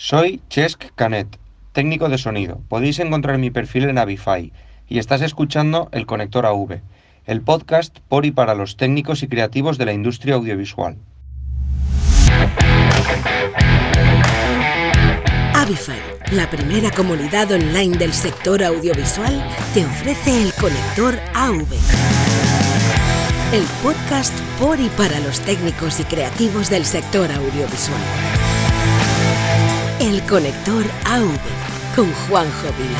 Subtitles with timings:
[0.00, 1.40] Soy Chesk Canet,
[1.72, 2.60] técnico de sonido.
[2.68, 4.52] Podéis encontrar mi perfil en Avify
[4.88, 6.82] y estás escuchando El Conector AV,
[7.26, 10.98] el podcast por y para los técnicos y creativos de la industria audiovisual.
[15.52, 15.98] Avify,
[16.30, 19.44] la primera comunidad online del sector audiovisual,
[19.74, 21.66] te ofrece el Conector AV.
[23.52, 28.37] El podcast por y para los técnicos y creativos del sector audiovisual.
[30.08, 31.28] El Conector AV
[31.94, 32.98] con Juanjo Vila.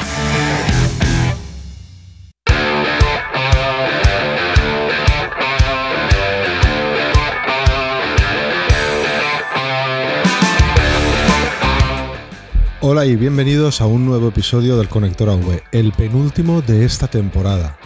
[12.82, 17.78] Hola y bienvenidos a un nuevo episodio del Conector AV, el penúltimo de esta temporada.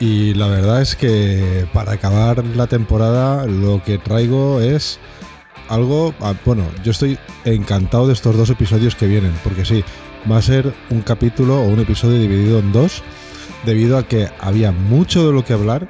[0.00, 5.00] Y la verdad es que para acabar la temporada lo que traigo es
[5.70, 9.82] algo, ah, bueno, yo estoy encantado de estos dos episodios que vienen, porque sí,
[10.30, 13.02] va a ser un capítulo o un episodio dividido en dos,
[13.64, 15.88] debido a que había mucho de lo que hablar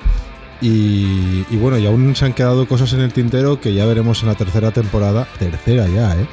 [0.60, 4.22] y, y bueno, y aún se han quedado cosas en el tintero que ya veremos
[4.22, 6.26] en la tercera temporada, tercera ya, ¿eh?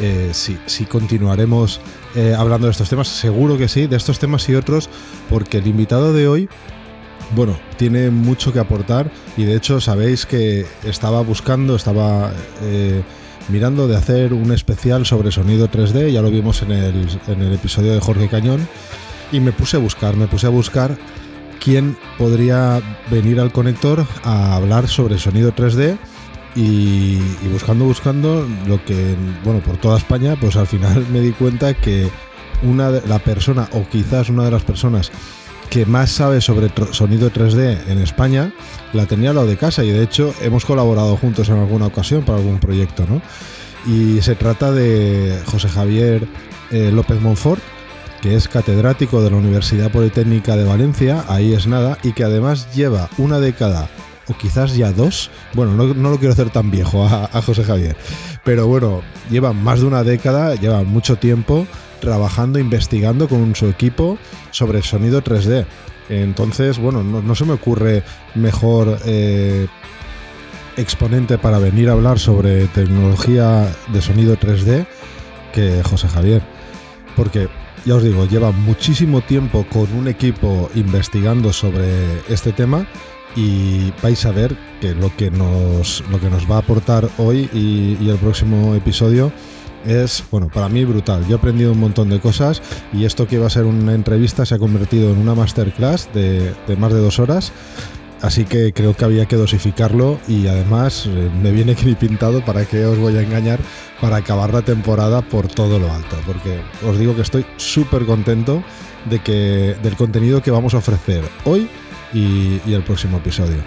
[0.00, 1.80] eh, si, continuaremos
[2.14, 3.08] eh, hablando de estos temas.
[3.08, 4.88] Seguro que sí, de estos temas y otros,
[5.30, 6.48] porque el invitado de hoy,
[7.34, 12.32] bueno, tiene mucho que aportar y de hecho sabéis que estaba buscando, estaba
[12.62, 13.02] eh,
[13.48, 17.52] mirando de hacer un especial sobre sonido 3D, ya lo vimos en el, en el
[17.52, 18.66] episodio de Jorge Cañón,
[19.32, 20.96] y me puse a buscar, me puse a buscar
[21.62, 25.98] quién podría venir al conector a hablar sobre sonido 3D
[26.54, 27.18] y,
[27.52, 32.08] buscando, buscando, lo que, bueno, por toda España, pues al final me di cuenta que
[32.62, 35.12] una de, la persona, o quizás una de las personas
[35.66, 38.52] que más sabe sobre sonido 3D en España,
[38.92, 42.24] la tenía al lado de casa y de hecho hemos colaborado juntos en alguna ocasión
[42.24, 43.22] para algún proyecto, ¿no?
[43.86, 46.26] Y se trata de José Javier
[46.70, 47.62] eh, López Monfort,
[48.20, 52.74] que es catedrático de la Universidad Politécnica de Valencia, ahí es nada, y que además
[52.74, 53.88] lleva una década
[54.28, 55.30] o quizás ya dos.
[55.54, 57.96] Bueno, no, lo quiero hacer tan viejo a, José Javier,
[58.44, 61.66] pero bueno, lleva más de una década, lleva mucho tiempo
[62.00, 64.18] trabajando, investigando con su equipo
[64.50, 65.66] sobre sonido 3D.
[66.08, 68.02] Entonces, bueno, no, se me ocurre
[68.34, 69.66] mejor eh,
[70.76, 74.86] exponente para venir a hablar sobre tecnología de sonido 3D
[75.52, 76.42] que José Javier.
[77.16, 77.48] Porque,
[77.84, 82.86] ya os digo, lleva muchísimo tiempo con un equipo investigando sobre este tema
[83.36, 87.48] y vais a ver que lo que nos, lo que nos va a aportar hoy
[87.52, 89.30] y, el próximo episodio
[89.86, 91.26] es, bueno, para mí brutal.
[91.26, 94.44] Yo he aprendido un montón de cosas y esto que iba a ser una entrevista
[94.44, 97.52] se ha convertido en una masterclass de, de más de dos horas.
[98.22, 102.84] Así que creo que había que dosificarlo y además eh, me viene pintado para que
[102.84, 103.60] os voy a engañar
[104.00, 106.16] para acabar la temporada por todo lo alto.
[106.26, 108.62] Porque os digo que estoy súper contento
[109.08, 111.68] de que, del contenido que vamos a ofrecer hoy
[112.12, 113.58] y, el próximo episodio.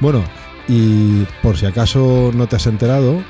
[0.00, 0.24] Bueno,
[0.68, 3.22] y por si acaso no te has enterado,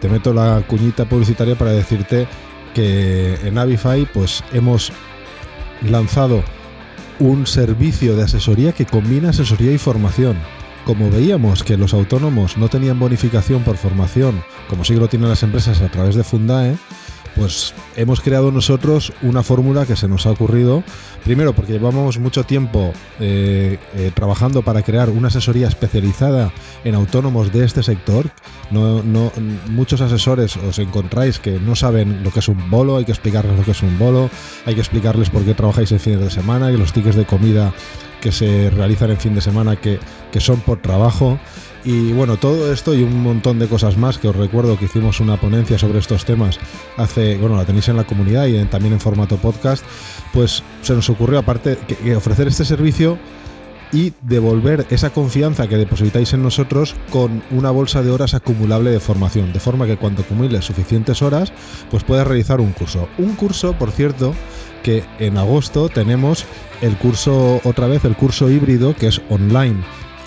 [0.00, 2.26] te meto la cuñita publicitaria para decirte
[2.74, 4.92] que en Avify pues hemos
[5.88, 6.42] lanzado
[7.18, 10.36] un servicio de asesoría que combina asesoría y formación.
[10.84, 15.42] Como veíamos que los autónomos no tenían bonificación por formación, como sí lo tienen las
[15.42, 16.76] empresas a través de Fundae,
[17.38, 20.82] pues hemos creado nosotros una fórmula que se nos ha ocurrido.
[21.24, 26.52] Primero, porque llevamos mucho tiempo eh, eh, trabajando para crear una asesoría especializada
[26.84, 28.30] en autónomos de este sector.
[28.70, 29.02] No,
[29.68, 33.56] muchos asesores os encontráis que no saben lo que es un bolo, hay que explicarles
[33.56, 34.30] lo que es un bolo,
[34.66, 37.72] hay que explicarles por qué trabajáis en fines de semana, y los tickets de comida
[38.20, 39.98] que se realizan en fin de semana que,
[40.32, 41.38] que son por trabajo.
[41.84, 45.20] Y bueno, todo esto y un montón de cosas más que os recuerdo que hicimos
[45.20, 46.58] una ponencia sobre estos temas
[46.96, 49.84] hace, bueno, la tenéis en la comunidad y también en formato podcast,
[50.32, 53.18] pues se nos ocurrió aparte que, ofrecer este servicio
[53.92, 59.00] y devolver esa confianza que depositáis en nosotros con una bolsa de horas acumulable de
[59.00, 61.52] formación, de forma que cuando acumules suficientes horas,
[61.90, 63.08] pues puedas realizar un curso.
[63.18, 64.34] Un curso, por cierto,
[64.82, 66.44] que en agosto tenemos
[66.80, 69.82] el curso, otra vez, el curso híbrido, que es online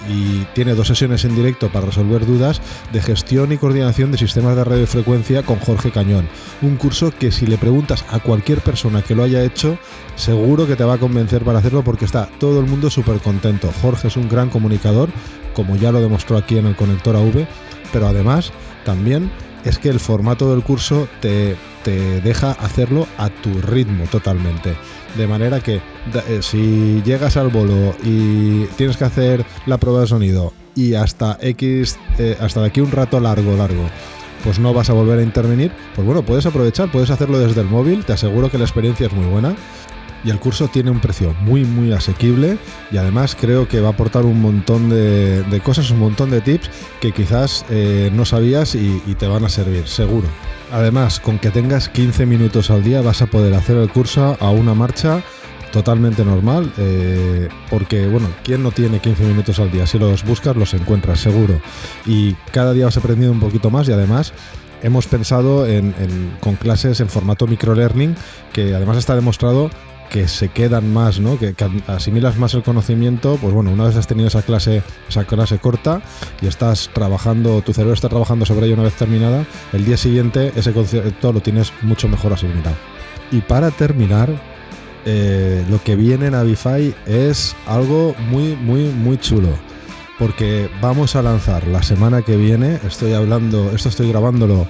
[0.09, 2.61] y tiene dos sesiones en directo para resolver dudas
[2.91, 6.27] de gestión y coordinación de sistemas de radiofrecuencia con Jorge Cañón.
[6.61, 9.77] Un curso que si le preguntas a cualquier persona que lo haya hecho,
[10.15, 13.71] seguro que te va a convencer para hacerlo porque está todo el mundo súper contento.
[13.81, 15.09] Jorge es un gran comunicador,
[15.53, 17.45] como ya lo demostró aquí en el conector AV,
[17.91, 18.51] pero además
[18.85, 19.31] también
[19.65, 24.75] es que el formato del curso te, te deja hacerlo a tu ritmo totalmente.
[25.17, 30.07] De manera que eh, si llegas al bolo y tienes que hacer la prueba de
[30.07, 33.83] sonido y hasta X, eh, hasta de aquí un rato largo, largo,
[34.43, 37.67] pues no vas a volver a intervenir, pues bueno, puedes aprovechar, puedes hacerlo desde el
[37.67, 39.55] móvil, te aseguro que la experiencia es muy buena
[40.23, 42.57] y el curso tiene un precio muy muy asequible
[42.91, 46.69] y además creo que va a aportar un montón de, cosas, un montón de tips
[46.99, 50.27] que quizás eh, no sabías y, te van a servir, seguro.
[50.71, 54.49] Además, con que tengas 15 minutos al día vas a poder hacer el curso a
[54.49, 55.21] una marcha
[55.71, 59.85] totalmente normal, eh, porque bueno, ¿quién no tiene 15 minutos al día?
[59.85, 61.61] Si los buscas, los encuentras, seguro.
[62.05, 64.33] Y cada día vas aprendiendo un poquito más y además
[64.81, 65.93] hemos pensado en,
[66.39, 68.15] con clases en formato microlearning,
[68.53, 69.69] que además está demostrado
[70.11, 71.39] que se quedan más, ¿no?
[71.39, 71.55] Que,
[71.87, 76.01] asimilas más el conocimiento, pues bueno, una vez has tenido esa clase, esa clase corta
[76.41, 80.51] y estás trabajando, tu cerebro está trabajando sobre ello una vez terminada, el día siguiente
[80.55, 82.75] ese concepto lo tienes mucho mejor asimilado.
[83.31, 84.29] Y para terminar,
[85.05, 89.49] eh, lo que viene en Avify es algo muy, muy, muy chulo.
[90.19, 94.67] Porque vamos a lanzar la semana que viene, estoy hablando, esto estoy grabándolo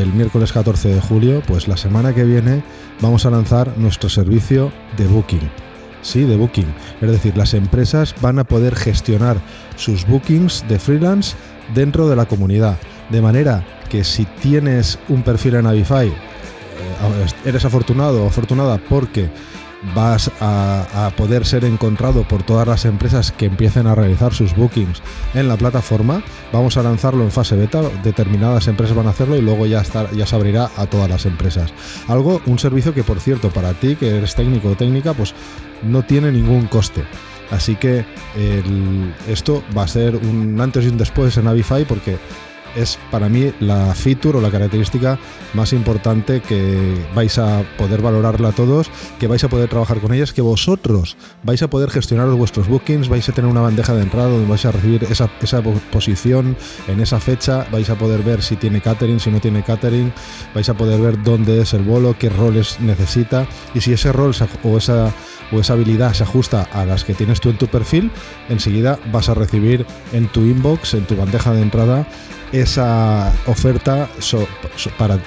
[0.00, 2.62] el miércoles 14 de julio, pues la semana que viene
[3.00, 5.50] vamos a lanzar nuestro servicio de booking.
[6.02, 6.66] Sí, de booking.
[7.00, 9.36] Es decir, las empresas van a poder gestionar
[9.76, 11.36] sus bookings de freelance
[11.74, 12.76] dentro de la comunidad.
[13.10, 16.12] De manera que si tienes un perfil en Avify, eh,
[17.44, 19.30] eres afortunado o afortunada porque
[19.94, 25.02] vas a, poder ser encontrado por todas las empresas que empiecen a realizar sus bookings
[25.34, 26.22] en la plataforma.
[26.52, 29.82] Vamos a lanzarlo en fase beta, determinadas empresas van a hacerlo y luego ya,
[30.12, 31.72] ya se abrirá a todas las empresas.
[32.08, 35.34] Algo, un servicio que por cierto para ti que eres técnico o técnica, pues
[35.82, 37.04] no tiene ningún coste.
[37.50, 38.04] Así que
[39.28, 42.18] esto va a ser un antes y un después en Avify porque
[42.76, 45.18] es para mí la feature o la característica
[45.52, 50.32] más importante que vais a poder valorarla todos, que vais a poder trabajar con ellas,
[50.32, 54.28] que vosotros vais a poder gestionar vuestros bookings, vais a tener una bandeja de entrada
[54.28, 56.56] donde vais a recibir esa, esa posición
[56.88, 60.12] en esa fecha, vais a poder ver si tiene catering, si no tiene catering,
[60.54, 64.34] vais a poder ver dónde es el bolo, qué roles necesita y si ese rol
[64.62, 65.12] o esa
[65.52, 68.10] o esa habilidad se ajusta a las que tienes tú en tu perfil,
[68.48, 72.06] enseguida vas a recibir en tu inbox, en tu bandeja de entrada,
[72.60, 74.08] esa oferta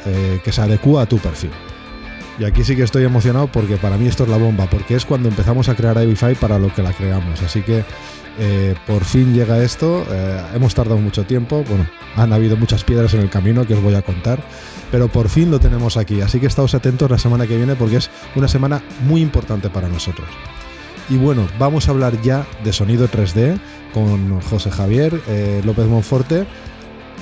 [0.05, 1.51] eh, que se adecua a tu perfil.
[2.39, 5.05] Y aquí sí que estoy emocionado porque para mí esto es la bomba, porque es
[5.05, 7.41] cuando empezamos a crear Avify para lo que la creamos.
[7.41, 7.83] Así que
[8.39, 10.05] eh, por fin llega esto.
[10.09, 11.63] Eh, hemos tardado mucho tiempo.
[11.67, 14.39] Bueno, han habido muchas piedras en el camino que os voy a contar.
[14.91, 16.21] Pero por fin lo tenemos aquí.
[16.21, 19.89] Así que estáos atentos la semana que viene porque es una semana muy importante para
[19.89, 20.29] nosotros.
[21.09, 23.59] Y bueno, vamos a hablar ya de sonido 3D
[23.93, 25.13] con José Javier
[25.63, 26.45] López Monforte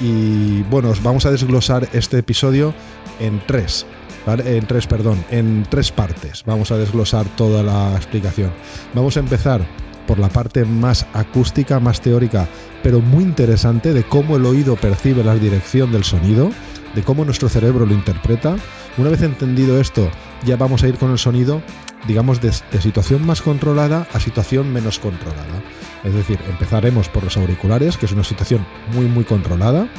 [0.01, 2.73] y bueno, os vamos a desglosar este episodio
[3.19, 3.85] en tres.
[4.27, 6.43] En tres, perdón, en tres partes.
[6.45, 8.51] Vamos a desglosar toda la explicación.
[8.93, 9.65] Vamos a empezar
[10.07, 12.47] por la parte más acústica, más teórica,
[12.81, 16.49] pero muy interesante de cómo el oído percibe la dirección del sonido,
[16.95, 18.55] de cómo nuestro cerebro lo interpreta.
[18.97, 20.09] Una vez entendido esto,
[20.45, 21.61] ya vamos a ir con el sonido,
[22.07, 25.61] digamos, de, situación más controlada a situación menos controlada.
[26.05, 29.89] Es decir, empezaremos por los auriculares, que es una situación muy muy controlada,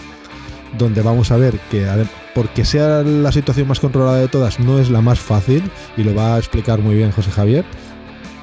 [0.79, 1.87] donde vamos a ver que
[2.35, 5.63] porque sea la situación más controlada de todas, no es la más fácil
[5.97, 7.67] y lo va a explicar muy bien José Javier.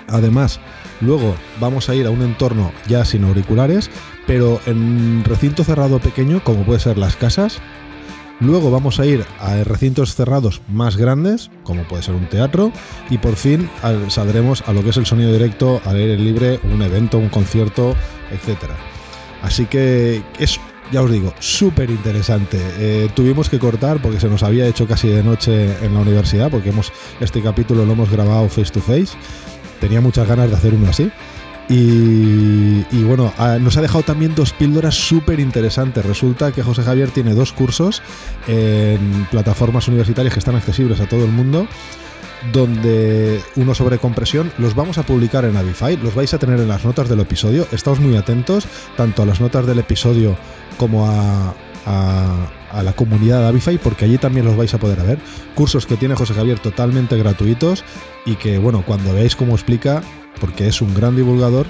[0.08, 0.60] Además,
[1.02, 3.90] luego vamos a ir a un entorno ya sin auriculares,
[4.28, 7.60] pero en recinto cerrado pequeño, como puede ser las casas,
[8.40, 12.72] Luego vamos a ir a recintos cerrados más grandes, como puede ser un teatro,
[13.10, 13.70] y por fin
[14.10, 17.96] saldremos a lo que es el sonido directo, al aire libre, un evento, un concierto,
[18.32, 18.72] etc.
[19.42, 20.60] Así que es,
[20.92, 22.58] ya os digo, súper interesante.
[22.80, 26.50] Eh, tuvimos que cortar porque se nos había hecho casi de noche en la universidad,
[26.50, 29.10] porque hemos, este capítulo lo hemos grabado face to face.
[29.80, 31.12] Tenía muchas ganas de hacer uno así.
[31.70, 36.06] Y, bueno, nos ha dejado también dos píldoras súper interesantes.
[36.06, 38.02] Resulta que José Javier tiene dos cursos
[38.48, 41.68] en plataformas universitarias que están accesibles a todo el mundo
[42.52, 46.68] donde uno sobre compresión los vamos a publicar en Avify, los vais a tener en
[46.68, 47.66] las notas del episodio.
[47.72, 48.68] Estamos muy atentos
[48.98, 50.36] tanto a las notas del episodio
[50.78, 51.56] como a,
[51.86, 55.20] a, la comunidad de Avify, porque allí también los vais a poder ver.
[55.56, 57.84] Cursos que tiene José Javier totalmente gratuitos
[58.26, 60.02] y que, bueno, cuando veáis cómo explica,
[60.40, 61.68] porque es un gran divulgador,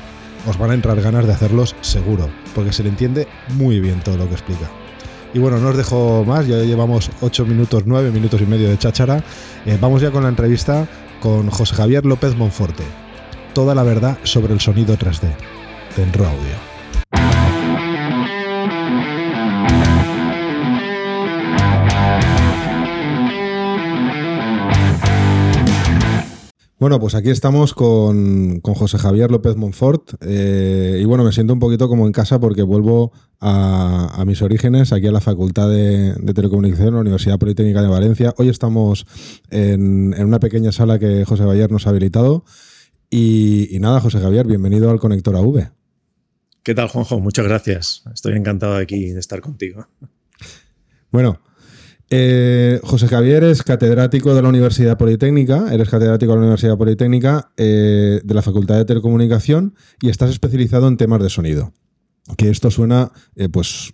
[0.47, 4.17] os van a entrar ganas de hacerlos seguro, porque se le entiende muy bien todo
[4.17, 4.69] lo que explica.
[5.33, 8.77] Y bueno, no os dejo más, ya llevamos 8 minutos, 9 minutos y medio de
[8.77, 9.23] cháchara.
[9.65, 10.87] Eh, vamos ya con la entrevista
[11.19, 12.83] con José Javier López Monforte.
[13.53, 15.33] Toda la verdad sobre el sonido 3D.
[15.97, 16.72] Dentro audio.
[26.83, 31.59] Bueno, pues aquí estamos con, José Javier López Monfort eh, y bueno, me siento un
[31.61, 36.95] poquito como en casa porque vuelvo a, mis orígenes, aquí a la Facultad de, Telecomunicación,
[36.95, 38.33] la Universidad Politécnica de Valencia.
[38.35, 39.07] Hoy estamos
[39.49, 42.43] en, una pequeña sala que José Javier nos ha habilitado
[43.09, 45.69] y, y nada, José Javier, bienvenido al Conector AV.
[46.63, 47.17] ¿Qué tal, Juanjo?
[47.21, 48.03] Muchas gracias.
[48.13, 49.87] Estoy encantado de aquí de estar contigo.
[51.11, 51.39] Bueno,
[52.15, 57.51] eh, José Javier es catedrático de la Universidad Politécnica, eres catedrático de la Universidad Politécnica
[57.57, 61.73] eh, de la Facultad de Telecomunicación y estás especializado en temas de sonido.
[62.37, 63.93] Que esto suena, eh, pues,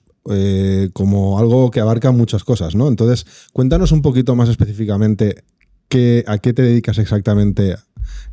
[0.94, 2.88] como algo que abarca muchas cosas, ¿no?
[2.88, 5.44] Entonces, cuéntanos un poquito más específicamente
[5.88, 7.78] qué, a qué te dedicas exactamente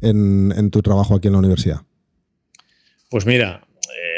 [0.02, 1.82] en, en tu trabajo aquí en la universidad.
[3.08, 3.66] Pues mira,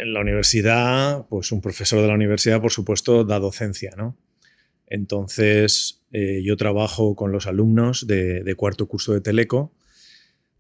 [0.03, 4.17] en la universidad, pues un profesor de la universidad, por supuesto, da docencia, ¿no?
[4.91, 9.73] Entonces, eh, yo trabajo con los alumnos de, cuarto curso de Teleco,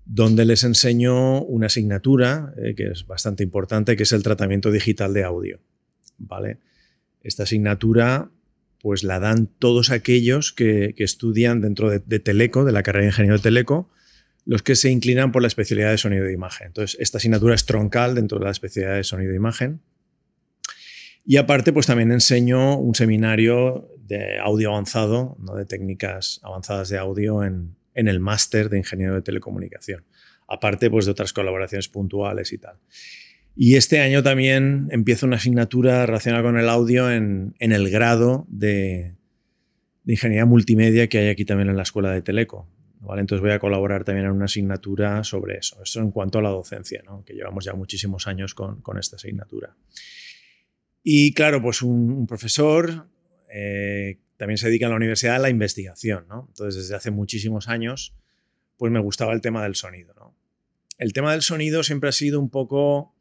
[0.04, 5.12] donde les enseño una asignatura eh, que es bastante importante, que es el tratamiento digital
[5.14, 5.60] de audio.
[6.18, 6.58] ¿vale?
[7.22, 8.30] Esta asignatura
[8.80, 13.36] pues la dan todos aquellos que, estudian dentro de, Teleco, de la carrera de Ingeniería
[13.36, 13.90] de Teleco,
[14.44, 16.68] los que se inclinan por la especialidad de sonido de imagen.
[16.68, 19.80] Entonces, esta asignatura es troncal dentro de la especialidad de sonido de imagen.
[21.26, 25.54] Y aparte, pues también enseño un seminario de audio avanzado, ¿no?
[25.54, 30.04] de técnicas avanzadas de audio en, el máster de ingeniero de telecomunicación.
[30.46, 32.76] Aparte, pues de otras colaboraciones puntuales y tal.
[33.56, 39.14] Y este año también empiezo una asignatura relacionada con el audio en, el grado de,
[40.06, 42.68] ingeniería multimedia que hay aquí también en la escuela de Teleco.
[43.00, 43.20] ¿vale?
[43.20, 45.82] Entonces voy a colaborar también en una asignatura sobre eso.
[45.82, 47.24] Eso en cuanto a la docencia, ¿no?
[47.24, 49.74] que llevamos ya muchísimos años con, con esta asignatura.
[51.02, 53.06] Y claro, pues un, profesor
[53.52, 56.46] eh, también se dedica en la universidad a la investigación, ¿no?
[56.48, 58.14] Entonces, desde hace muchísimos años,
[58.76, 60.34] pues me gustaba el tema del sonido, ¿no?
[60.96, 63.14] El tema del sonido siempre ha sido un poco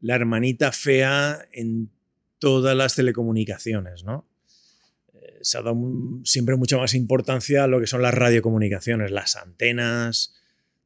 [0.00, 1.90] la hermanita fea en
[2.38, 4.28] todas las telecomunicaciones, ¿no?
[5.14, 5.76] Eh, se ha dado
[6.24, 10.34] siempre mucha más importancia a lo que son las radiocomunicaciones, las antenas,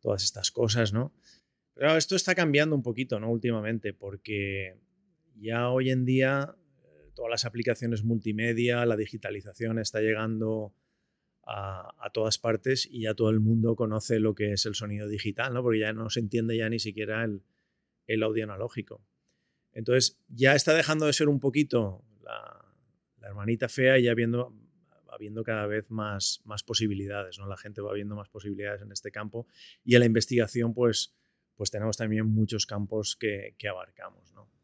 [0.00, 1.12] todas estas cosas, ¿no?
[1.74, 3.30] Pero esto está cambiando un poquito, ¿no?
[3.30, 4.76] Últimamente, porque
[5.40, 6.54] ya hoy en día
[7.16, 10.74] todas las aplicaciones multimedia, la digitalización está llegando
[11.46, 15.54] a, todas partes y ya todo el mundo conoce lo que es el sonido digital,
[15.54, 15.62] ¿no?
[15.62, 19.04] porque ya no se entiende ya ni siquiera el, audio analógico.
[19.72, 22.64] Entonces ya está dejando de ser un poquito la,
[23.22, 24.52] hermanita fea y ya viendo,
[25.08, 27.46] va viendo cada vez más, más posibilidades, ¿no?
[27.46, 29.46] la gente va viendo más posibilidades en este campo
[29.84, 31.14] y en la investigación pues,
[31.54, 34.32] pues tenemos también muchos campos que, que abarcamos.
[34.32, 34.55] ¿no?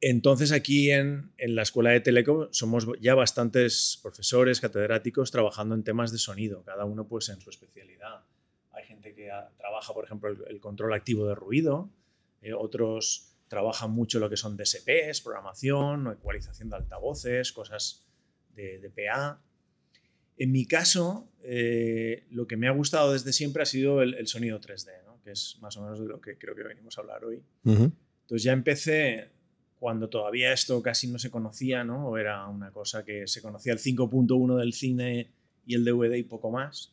[0.00, 6.10] Entonces aquí en, la escuela de Teleco somos ya bastantes profesores, catedráticos trabajando en temas
[6.10, 8.24] de sonido, cada uno pues en su especialidad.
[8.72, 11.90] Hay gente que trabaja, por ejemplo, el, control activo de ruido,
[12.40, 18.06] eh, otros trabajan mucho lo que son DSPs, programación, ecualización de altavoces, cosas
[18.54, 19.42] de, PA.
[20.38, 24.60] En mi caso, eh, lo que me ha gustado desde siempre ha sido el, sonido
[24.60, 24.92] 3D,
[25.22, 27.42] que es más o menos de lo que creo que venimos a hablar hoy.
[27.64, 29.39] Entonces ya empecé
[29.80, 32.08] cuando todavía esto casi no se conocía, ¿no?
[32.08, 35.30] O era una cosa que se conocía el 5.1 del cine
[35.64, 36.92] y el DVD y poco más.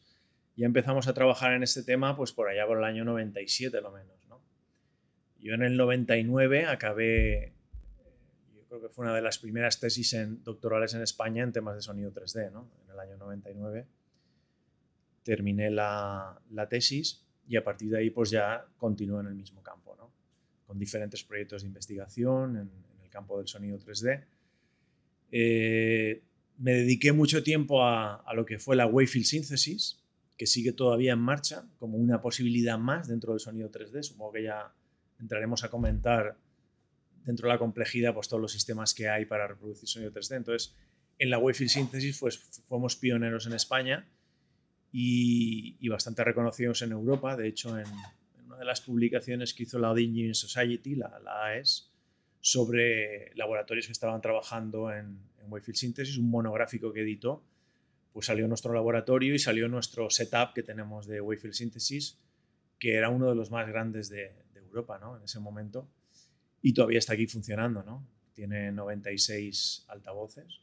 [0.55, 3.91] Ya empezamos a trabajar en este tema pues por allá por el año 97 lo
[3.91, 4.39] menos, ¿no?
[5.37, 7.51] Yo en el 99 acabé,
[8.55, 11.75] yo creo que fue una de las primeras tesis en, doctorales en España en temas
[11.75, 12.69] de sonido 3D, ¿no?
[12.85, 13.85] En el año 99
[15.23, 19.61] terminé la, la tesis y a partir de ahí pues ya continué en el mismo
[19.61, 19.86] campo.
[20.67, 22.69] Con diferentes proyectos de investigación en,
[23.01, 24.25] el campo del sonido 3D.
[25.31, 26.21] Eh,
[26.57, 30.03] me dediqué mucho tiempo a, lo que fue la Wavefield Synthesis,
[30.37, 34.03] que sigue todavía en marcha como una posibilidad más dentro del sonido 3D.
[34.03, 34.73] Supongo que ya
[35.19, 36.37] entraremos a comentar
[37.23, 40.35] dentro de la complejidad pues, todos los sistemas que hay para reproducir sonido 3D.
[40.35, 40.75] Entonces,
[41.17, 44.05] en la Wavefield Synthesis pues, fuimos pioneros en España
[44.91, 47.35] y, y, bastante reconocidos en Europa.
[47.35, 47.85] De hecho, en,
[48.57, 51.91] de las publicaciones que hizo la Engineering Society, la, AES,
[52.39, 57.43] sobre laboratorios que estaban trabajando en, en Wavefield Synthesis, un monográfico que editó,
[58.17, 62.17] pues salió nuestro laboratorio y salió nuestro setup que tenemos de Wavefield Synthesis,
[62.79, 65.15] que era uno de los más grandes de, Europa ¿no?
[65.17, 65.87] en ese momento,
[66.61, 67.83] y todavía está aquí funcionando.
[67.83, 68.05] ¿no?
[68.33, 70.61] Tiene 96 altavoces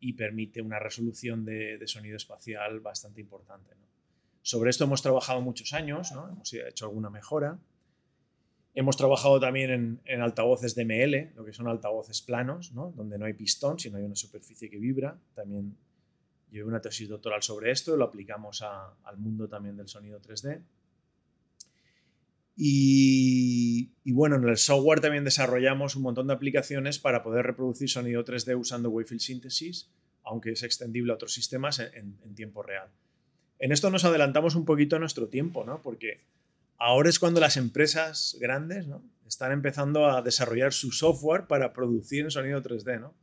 [0.00, 3.74] y permite una resolución de, de sonido espacial bastante importante.
[3.74, 3.86] ¿no?
[4.44, 6.28] Sobre esto hemos trabajado muchos años, ¿no?
[6.28, 7.58] hemos hecho alguna mejora.
[8.74, 12.92] Hemos trabajado también en, altavoces DML, lo que son altavoces planos, ¿no?
[12.94, 15.18] donde no hay pistón, sino hay una superficie que vibra.
[15.34, 15.74] También
[16.50, 20.60] llevé una tesis doctoral sobre esto, lo aplicamos al mundo también del sonido 3D.
[22.54, 28.22] Y, bueno, en el software también desarrollamos un montón de aplicaciones para poder reproducir sonido
[28.22, 29.90] 3D usando Wavefield Synthesis,
[30.22, 32.90] aunque es extendible a otros sistemas en, tiempo real.
[33.58, 35.80] En esto nos adelantamos un poquito a nuestro tiempo, ¿no?
[35.82, 36.20] Porque
[36.78, 39.02] ahora es cuando las empresas grandes ¿no?
[39.26, 43.14] están empezando a desarrollar su software para producir en sonido 3D, ¿no?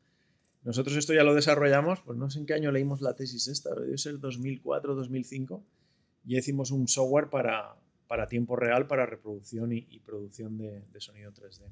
[0.64, 3.74] Nosotros esto ya lo desarrollamos, pues no sé en qué año leímos la tesis esta,
[3.74, 5.64] debe ser 2004, 2005,
[6.26, 7.76] y hicimos un software para,
[8.08, 11.64] para tiempo real, para reproducción y, producción de, sonido 3D.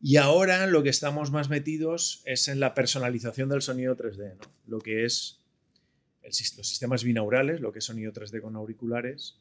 [0.00, 4.78] Y ahora lo que estamos más metidos es en la personalización del sonido 3D, lo
[4.78, 5.41] que es
[6.24, 9.38] los sistemas binaurales, lo que es sonido 3D con auriculares.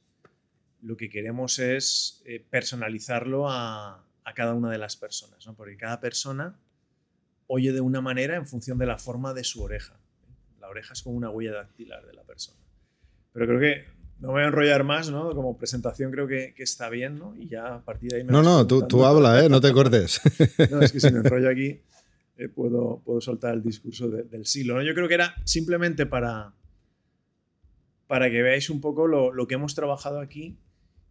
[0.82, 6.58] Lo que queremos es eh, personalizarlo a, cada una de las personas, porque cada persona
[7.48, 10.00] oye de una manera en función de la forma de su oreja.
[10.62, 12.58] La oreja es como una huella dactilar de la persona.
[13.34, 13.86] Pero creo que
[14.20, 15.36] no me voy a enrollar más, ¿no?
[15.36, 17.36] Como presentación creo que, está bien, ¿no?
[17.36, 19.50] Y ya a partir de ahí me No, no, tú, tú habla, ¿eh?
[19.50, 20.22] No te cortes.
[20.72, 21.82] no, es que si me enrollo aquí
[22.38, 24.82] eh, puedo, puedo soltar el discurso del silo, ¿no?
[24.82, 26.54] Yo creo que era simplemente para,
[28.12, 30.58] para que veáis un poco lo, lo, que hemos trabajado aquí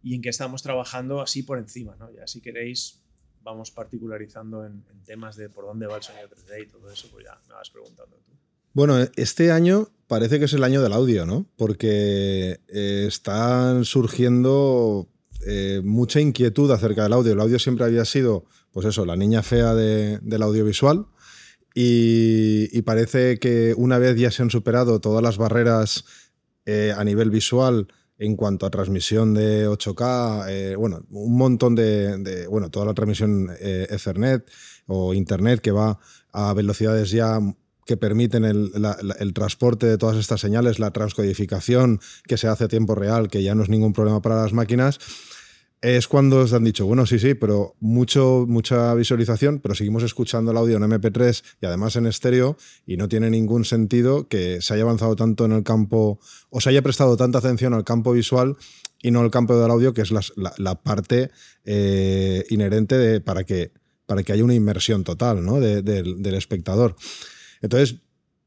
[0.03, 2.13] y en qué estamos trabajando así por encima, ¿no?
[2.13, 3.01] Ya si queréis
[3.41, 7.25] vamos particularizando en, temas de por dónde va el sonido 3D y todo eso, pues
[7.25, 8.33] ya me vas preguntando tú.
[8.73, 11.47] Bueno, este año parece que es el año del audio, ¿no?
[11.55, 15.09] Porque eh, están surgiendo
[15.47, 17.33] eh, mucha inquietud acerca del audio.
[17.33, 21.07] El audio siempre había sido, pues eso, la niña fea del audiovisual.
[21.73, 26.05] Y, parece que una vez ya se han superado todas las barreras
[26.65, 27.87] eh, a nivel visual
[28.17, 34.47] en cuanto a transmisión de 8K, bueno, un montón de, bueno, toda la transmisión Ethernet
[34.85, 35.97] o Internet que va
[36.31, 37.39] a velocidades ya
[37.85, 42.95] que permiten el, transporte de todas estas señales, la transcodificación que se hace a tiempo
[42.95, 44.99] real, que ya no es ningún problema para las máquinas,
[45.81, 50.51] es cuando os han dicho, bueno, sí, sí, pero mucho, mucha visualización, pero seguimos escuchando
[50.51, 54.75] el audio en MP3 y además en estéreo, y no tiene ningún sentido que se
[54.75, 56.19] haya avanzado tanto en el campo,
[56.51, 58.57] o se haya prestado tanta atención al campo visual
[59.01, 61.31] y no al campo del audio, que es la, parte
[61.65, 63.71] eh, inherente de, para, que,
[64.05, 65.59] para que haya una inmersión total ¿no?
[65.59, 66.95] del espectador.
[67.63, 67.95] Entonces,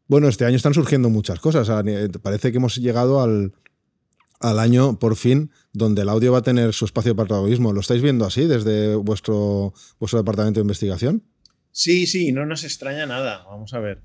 [0.07, 1.69] bueno, este año están surgiendo muchas cosas.
[2.23, 3.55] Parece que hemos llegado al,
[4.41, 7.73] año, por fin, donde el audio va a tener su espacio de protagonismo.
[7.73, 11.23] ¿Lo estáis viendo así desde vuestro, vuestro departamento de investigación?
[11.71, 13.45] Sí, sí, no nos extraña nada.
[13.45, 14.03] Vamos a ver.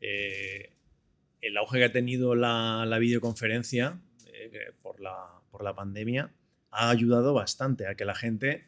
[0.00, 0.76] Eh,
[1.40, 5.16] el auge que ha tenido la, videoconferencia eh, por, la,
[5.50, 6.32] por, la, pandemia
[6.70, 8.66] ha ayudado bastante a que la gente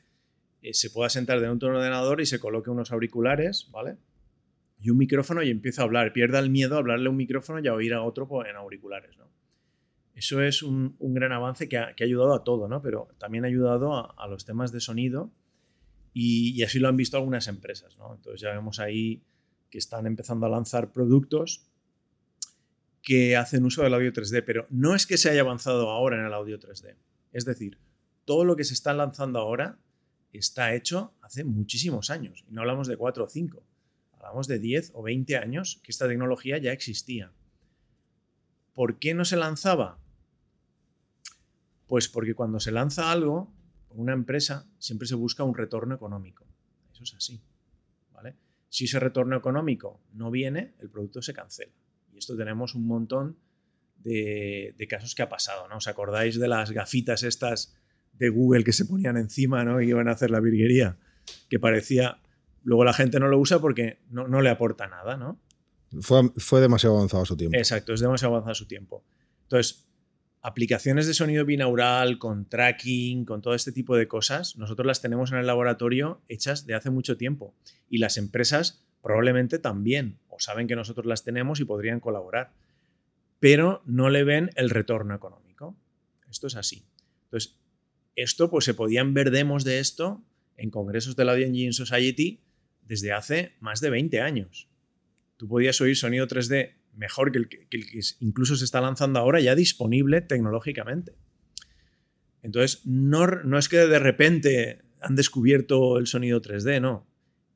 [0.62, 3.96] eh, se pueda sentar de un ordenador y se coloque unos auriculares, ¿vale?
[4.82, 6.12] y un micrófono y empieza a hablar.
[6.12, 9.16] Pierda el miedo a hablarle a un micrófono y a oír a otro en auriculares.
[9.16, 9.26] ¿no?
[10.14, 12.82] Eso es un, gran avance que ha, ayudado a todo, ¿no?
[12.82, 15.30] pero también ha ayudado a, los temas de sonido
[16.12, 17.96] y, así lo han visto algunas empresas.
[17.98, 18.14] ¿no?
[18.14, 19.22] Entonces ya vemos ahí
[19.70, 21.66] que están empezando a lanzar productos
[23.02, 26.26] que hacen uso del audio 3D, pero no es que se haya avanzado ahora en
[26.26, 26.94] el audio 3D.
[27.32, 27.78] Es decir,
[28.24, 29.78] todo lo que se está lanzando ahora
[30.32, 32.44] está hecho hace muchísimos años.
[32.48, 33.62] Y no hablamos de 4 o 5
[34.22, 37.32] hablamos de 10 o 20 años que esta tecnología ya existía.
[38.74, 39.98] ¿Por qué no se lanzaba?
[41.86, 43.52] Pues porque cuando se lanza algo,
[43.90, 46.46] una empresa siempre se busca un retorno económico.
[46.92, 47.42] Eso es así.
[48.12, 48.36] ¿vale?
[48.68, 51.72] Si ese retorno económico no viene, el producto se cancela.
[52.12, 53.36] Y esto tenemos un montón
[53.96, 55.68] de, casos que ha pasado.
[55.68, 55.76] ¿no?
[55.76, 57.74] ¿Os acordáis de las gafitas estas
[58.14, 59.80] de Google que se ponían encima ¿no?
[59.80, 60.96] y iban a hacer la virguería?
[61.48, 62.22] Que parecía,
[62.64, 65.40] Luego la gente no lo usa porque no, le aporta nada, ¿no?
[66.00, 67.56] Fue, demasiado avanzado su tiempo.
[67.56, 69.04] Exacto, es demasiado avanzado su tiempo.
[69.42, 69.86] Entonces,
[70.40, 75.32] aplicaciones de sonido binaural, con tracking, con todo este tipo de cosas, nosotros las tenemos
[75.32, 77.54] en el laboratorio hechas de hace mucho tiempo.
[77.88, 82.52] Y las empresas probablemente también, o saben que nosotros las tenemos y podrían colaborar.
[83.40, 85.76] Pero no le ven el retorno económico.
[86.30, 86.84] Esto es así.
[87.24, 87.58] Entonces,
[88.14, 90.22] esto, pues se podían ver demos de esto
[90.56, 92.40] en congresos de la Audio Engine Society
[92.86, 94.68] desde hace más de 20 años.
[95.42, 97.58] Tú podías oír sonido 3D mejor que el que,
[98.20, 101.16] incluso se está lanzando ahora ya disponible tecnológicamente.
[102.42, 107.08] Entonces, no, no es que de repente han descubierto el sonido 3D, no.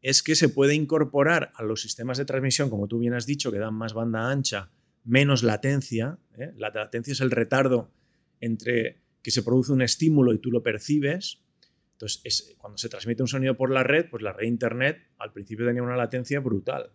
[0.03, 3.53] Es que se puede incorporar a los sistemas de transmisión, como tú bien has dicho,
[3.53, 4.72] que dan más banda ancha,
[5.05, 6.18] menos latencia.
[6.37, 6.51] ¿eh?
[6.57, 7.92] La latencia es el retardo
[8.40, 11.40] entre que se produce un estímulo y tú lo percibes,
[11.92, 15.64] entonces, cuando se transmite un sonido por la red, pues la red Internet al principio
[15.64, 16.90] tenía una latencia brutal.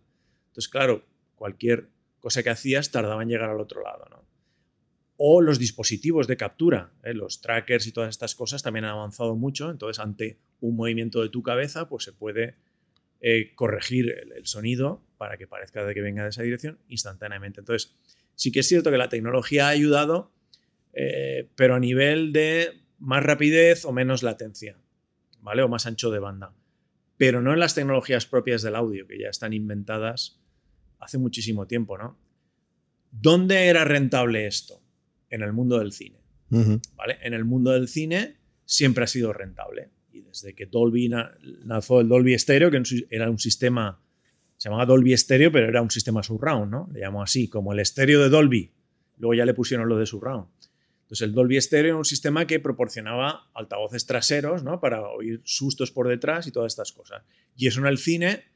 [0.52, 1.02] Entonces, claro,
[1.34, 1.88] cualquier
[2.20, 4.04] cosa que hacías tardaba en llegar al otro lado.
[4.10, 4.24] ¿no?
[5.16, 7.14] O los dispositivos de captura, ¿eh?
[7.14, 11.30] los trackers y todas estas cosas también han avanzado mucho, entonces ante un movimiento de
[11.30, 12.56] tu cabeza pues se puede
[13.22, 17.60] eh, corregir el, sonido para que parezca de que venga de esa dirección instantáneamente.
[17.60, 17.96] Entonces,
[18.34, 20.32] sí que es cierto que la tecnología ha ayudado,
[20.92, 24.76] eh, pero a nivel de más rapidez o menos latencia,
[25.40, 25.62] ¿vale?
[25.62, 26.54] O más ancho de banda.
[27.16, 30.41] Pero no en las tecnologías propias del audio, que ya están inventadas
[31.02, 32.16] hace muchísimo tiempo, ¿no?
[33.10, 34.80] ¿Dónde era rentable esto?
[35.28, 36.18] En el mundo del cine.
[36.96, 37.18] ¿vale?
[37.22, 39.90] En el mundo del cine siempre ha sido rentable.
[40.12, 41.10] Y desde que Dolby
[41.64, 44.00] nació el Dolby Stereo, que era un sistema,
[44.56, 46.88] se llamaba Dolby Stereo, pero era un sistema surround, ¿no?
[46.92, 48.70] Le llamó así, como el estéreo de Dolby.
[49.18, 50.46] Luego ya le pusieron lo de surround.
[51.02, 54.80] Entonces el Dolby Stereo era un sistema que proporcionaba altavoces traseros, ¿no?
[54.80, 57.22] Para oír sustos por detrás y todas estas cosas.
[57.56, 58.51] Y eso en el cine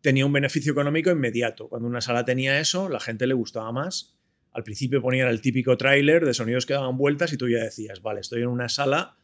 [0.00, 1.68] tenía un beneficio económico inmediato.
[1.68, 4.16] Cuando una sala tenía eso, la gente le gustaba más.
[4.52, 8.02] Al principio ponían el típico tráiler de sonidos que daban vueltas y tú ya decías,
[8.02, 9.16] vale, estoy en una sala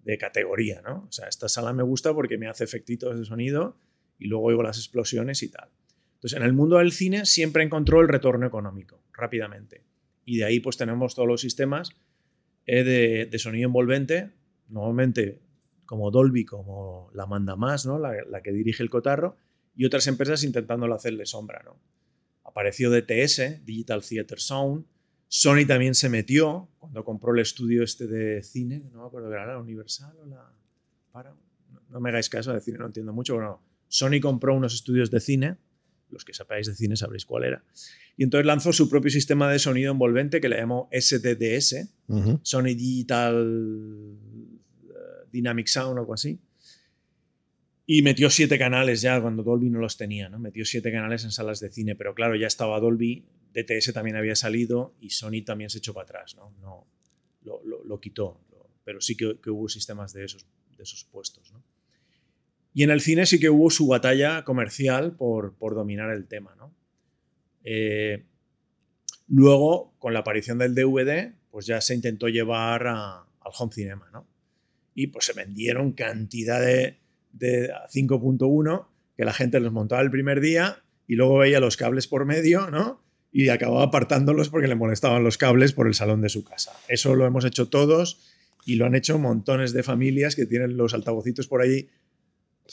[0.00, 1.06] de categoría, ¿no?
[1.08, 3.78] O sea, esta sala me gusta porque me hace efectitos de sonido
[4.18, 5.70] y luego oigo las explosiones y tal.
[6.14, 9.84] Entonces, en el mundo del cine siempre encontró el retorno económico rápidamente.
[10.24, 11.90] Y de ahí pues tenemos todos los sistemas
[12.66, 14.32] eh, de, sonido envolvente,
[14.68, 15.40] normalmente
[15.86, 17.98] como Dolby, como la manda más, ¿no?
[17.98, 19.36] la que dirige el cotarro,
[19.76, 21.62] y otras empresas intentándolo hacerle sombra.
[21.64, 21.78] ¿no?
[22.44, 24.86] Apareció DTS, Digital Theater Sound.
[25.28, 29.46] Sony también se metió cuando compró el estudio este de cine, no me acuerdo, ¿era
[29.46, 30.52] la Universal o la
[31.10, 31.34] para
[31.90, 33.34] No me hagáis caso de cine, no entiendo mucho.
[33.34, 35.56] Bueno, Sony compró unos estudios de cine,
[36.10, 37.64] los que sepáis de cine sabréis cuál era,
[38.16, 41.88] y entonces lanzó su propio sistema de sonido envolvente que le llamó SDDS,
[42.42, 44.16] Sony Digital
[44.84, 46.38] eh, Dynamic Sound o algo así.
[47.86, 50.40] Y metió siete canales ya cuando Dolby no los tenía, ¿no?
[50.40, 54.34] Metió siete canales en salas de cine, pero claro, ya estaba Dolby, DTS también había
[54.34, 56.52] salido y Sony también se echó para atrás, ¿no?
[56.60, 56.86] no
[57.42, 58.40] lo, lo, quitó,
[58.84, 60.46] pero sí que, hubo sistemas de esos,
[60.76, 61.62] de esos puestos, ¿no?
[62.74, 66.54] Y en el cine sí que hubo su batalla comercial por, por dominar el tema,
[66.56, 66.74] ¿no?
[67.64, 68.26] Eh,
[69.28, 74.10] luego, con la aparición del DVD, pues ya se intentó llevar a, al home cinema,
[74.12, 74.28] ¿no?
[74.94, 76.98] Y pues se vendieron cantidad de
[77.38, 82.06] de 5.1 que la gente los montaba el primer día y luego veía los cables
[82.06, 83.02] por medio, ¿no?
[83.32, 86.72] Y acababa apartándolos porque le molestaban los cables por el salón de su casa.
[86.88, 88.20] Eso lo hemos hecho todos
[88.64, 91.88] y lo han hecho montones de familias que tienen los altavocitos por ahí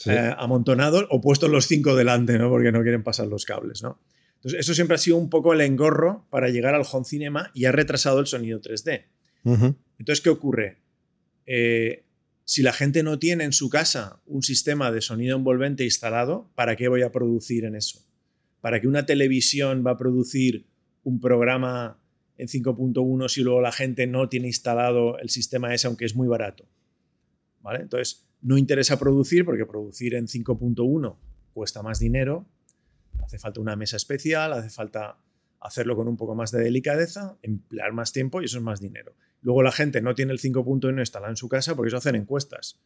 [0.06, 2.50] eh, amontonados o puestos los cinco delante, ¿no?
[2.50, 4.00] Porque no quieren pasar los cables, ¿no?
[4.36, 7.64] Entonces, eso siempre ha sido un poco el engorro para llegar al home cinema y
[7.64, 9.04] ha retrasado el sonido 3D.
[9.44, 10.78] Entonces, ¿qué ocurre?
[11.46, 12.03] Eh,
[12.44, 16.76] si la gente no tiene en su casa un sistema de sonido envolvente instalado, ¿para
[16.76, 18.04] qué voy a producir en eso?
[18.60, 20.66] ¿Para que una televisión va a producir
[21.02, 21.98] un programa
[22.36, 26.28] en 5.1 si luego la gente no tiene instalado el sistema ese, aunque es muy
[26.28, 26.66] barato?
[27.60, 27.80] ¿Vale?
[27.80, 31.16] Entonces, no interesa producir porque producir en 5.1
[31.54, 32.46] cuesta más dinero,
[33.22, 35.18] hace falta una mesa especial, hace falta
[35.60, 39.14] hacerlo con un poco más de delicadeza, emplear más tiempo y eso es más dinero.
[39.44, 42.80] Luego la gente no tiene el 5.1 instalado en su casa porque eso hacen encuestas.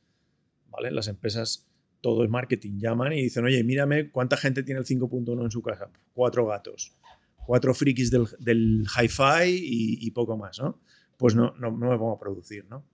[0.71, 0.90] ¿Vale?
[0.90, 1.68] Las empresas,
[2.01, 5.62] todo es marketing, llaman y dicen, oye, mírame cuánta gente tiene el 5.1 en su
[5.62, 5.88] casa.
[6.12, 6.99] Cuatro gatos,
[7.47, 10.81] cuatro frikis del, del hi-fi y, poco más, ¿no?
[11.16, 12.85] Pues no, no, me pongo a producir, ¿no?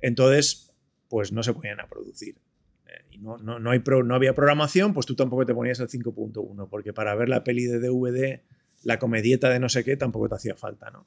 [0.00, 0.74] Entonces,
[1.08, 2.38] pues no se ponían a producir.
[2.86, 6.68] Eh, no, no, no, hay no había programación, pues tú tampoco te ponías el 5.1,
[6.68, 8.42] porque para ver la peli de DVD,
[8.82, 11.06] la comedieta de no sé qué, tampoco te hacía falta, ¿no?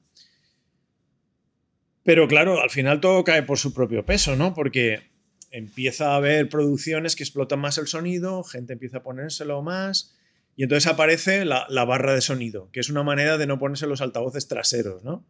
[2.04, 4.54] Pero claro, al final todo cae por su propio peso, ¿no?
[4.54, 5.14] Porque
[5.52, 10.16] empieza a haber producciones que explotan más el sonido, gente empieza a ponérselo más,
[10.56, 14.02] y entonces aparece la, barra de sonido, que es una manera de no ponerse los
[14.02, 15.26] altavoces traseros, ¿no?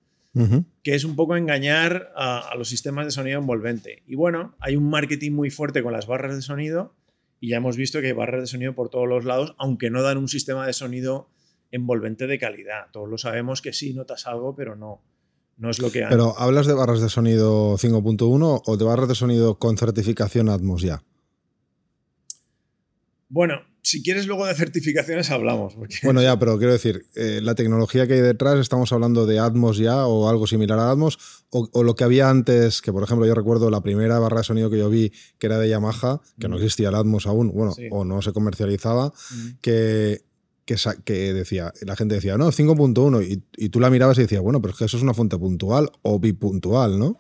[0.82, 4.02] Que es un poco engañar a, los sistemas de sonido envolvente.
[4.08, 6.96] Y bueno, hay un marketing muy fuerte con las barras de sonido,
[7.40, 10.02] y ya hemos visto que hay barras de sonido por todos los lados, aunque no
[10.02, 11.30] dan un sistema de sonido
[11.70, 12.88] envolvente de calidad.
[12.92, 15.02] Todos lo sabemos que sí, notas algo, pero no,
[15.58, 19.16] no es lo que Pero ¿hablas de barras de sonido 5.1 o de barras de
[19.16, 21.04] sonido con certificación Atmos ya?
[23.30, 25.76] Bueno, si quieres luego de certificaciones hablamos.
[26.04, 29.78] Bueno, ya, pero quiero decir, eh, la tecnología que hay detrás, ¿estamos hablando de Atmos
[29.78, 31.20] ya o algo similar a Atmos?
[31.50, 34.70] O, lo que había antes, que por ejemplo yo recuerdo la primera barra de sonido
[34.70, 36.60] que yo vi, que era de Yamaha, que no mm.
[36.60, 39.50] existía el Atmos aún, bueno, o no se comercializaba, mm.
[39.62, 40.22] que
[40.66, 44.62] que, decía, la gente decía, no, 5.1, y, y, tú la mirabas y decías, bueno,
[44.62, 47.18] pero es que eso es una fuente puntual o bipuntual, ¿no?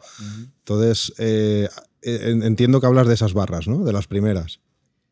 [0.59, 1.67] Entonces, eh,
[2.01, 3.83] entiendo que hablas de esas barras, ¿no?
[3.83, 4.61] De las primeras.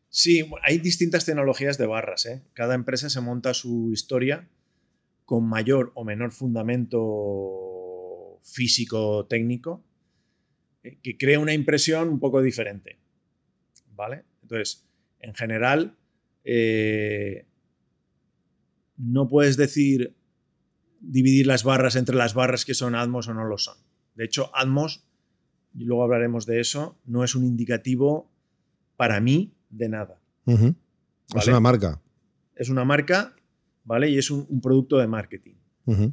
[0.08, 2.42] Sí, hay distintas tecnologías de barras, ¿eh?
[2.52, 4.48] Cada empresa se monta su historia
[5.24, 9.82] con mayor o menor fundamento físico-técnico,
[10.82, 12.98] eh, que crea una impresión un poco diferente.
[13.94, 14.24] ¿Vale?
[14.42, 14.84] Entonces,
[15.20, 15.96] en general,
[16.44, 17.46] eh,
[18.96, 20.14] no puedes decir
[21.00, 23.76] dividir las barras entre las barras que son Atmos o no lo son.
[24.14, 25.04] De hecho, Atmos,
[25.74, 28.30] y luego hablaremos de eso, no es un indicativo
[28.96, 30.20] para mí de nada.
[30.46, 32.00] Es una marca.
[32.54, 33.34] Es una marca,
[33.84, 34.10] ¿vale?
[34.10, 35.54] Y es un, producto de marketing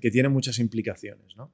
[0.01, 1.51] que tiene muchas implicaciones, ¿no?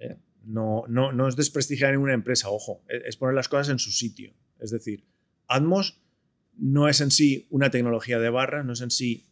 [0.00, 0.16] ¿Eh?
[0.44, 4.34] No, no, no, es desprestigiar ninguna empresa, ojo, es poner las cosas en su sitio.
[4.58, 5.04] Es decir,
[5.46, 6.02] Atmos
[6.56, 9.26] no es en sí una tecnología de barras, no es en sí,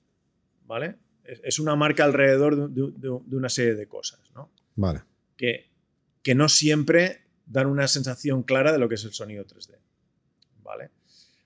[0.66, 0.96] ¿vale?
[1.24, 4.50] Es una marca alrededor de, una serie de cosas, ¿no?
[4.74, 5.02] Vale.
[5.36, 5.70] Que,
[6.22, 9.76] que no siempre dan una sensación clara de lo que es el sonido 3D,
[10.62, 10.90] ¿vale?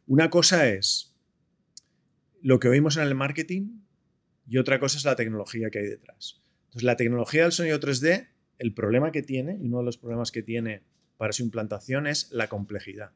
[0.07, 1.15] Una cosa es
[2.41, 3.81] lo que oímos en el marketing
[4.49, 6.41] y otra cosa es la tecnología que hay detrás.
[6.67, 10.31] Entonces, la tecnología del sonido 3D, el problema que tiene, y uno de los problemas
[10.31, 10.83] que tiene
[11.17, 13.13] para su implantación es la complejidad.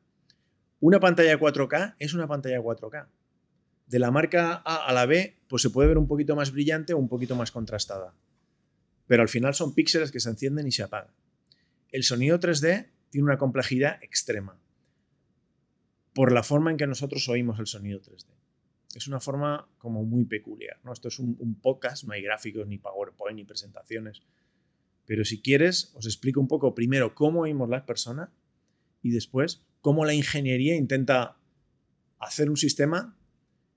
[0.80, 3.06] Una pantalla 4K es una pantalla 4K.
[3.90, 6.94] De la marca A a la B, pues se puede ver un poquito más brillante
[6.94, 8.14] o un poquito más contrastada.
[9.08, 11.12] Pero al final son píxeles que se encienden y se apagan.
[11.90, 14.56] El sonido 3D tiene una complejidad extrema
[16.14, 18.26] por la forma en que nosotros oímos el sonido 3D.
[18.94, 20.78] Es una forma como muy peculiar.
[20.84, 20.92] ¿no?
[20.92, 24.22] Esto es un, un podcast, no hay gráficos, ni PowerPoint, ni presentaciones.
[25.04, 28.28] Pero si quieres, os explico un poco primero cómo oímos las personas
[29.02, 31.38] y después cómo la ingeniería intenta
[32.20, 33.16] hacer un sistema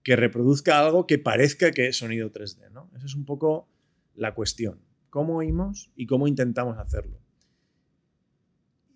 [0.04, 2.70] que reproduzca algo que parezca que es sonido 3D.
[2.72, 2.92] ¿no?
[2.96, 3.70] Esa es un poco
[4.16, 4.80] la cuestión.
[5.10, 7.20] ¿Cómo oímos y cómo intentamos hacerlo?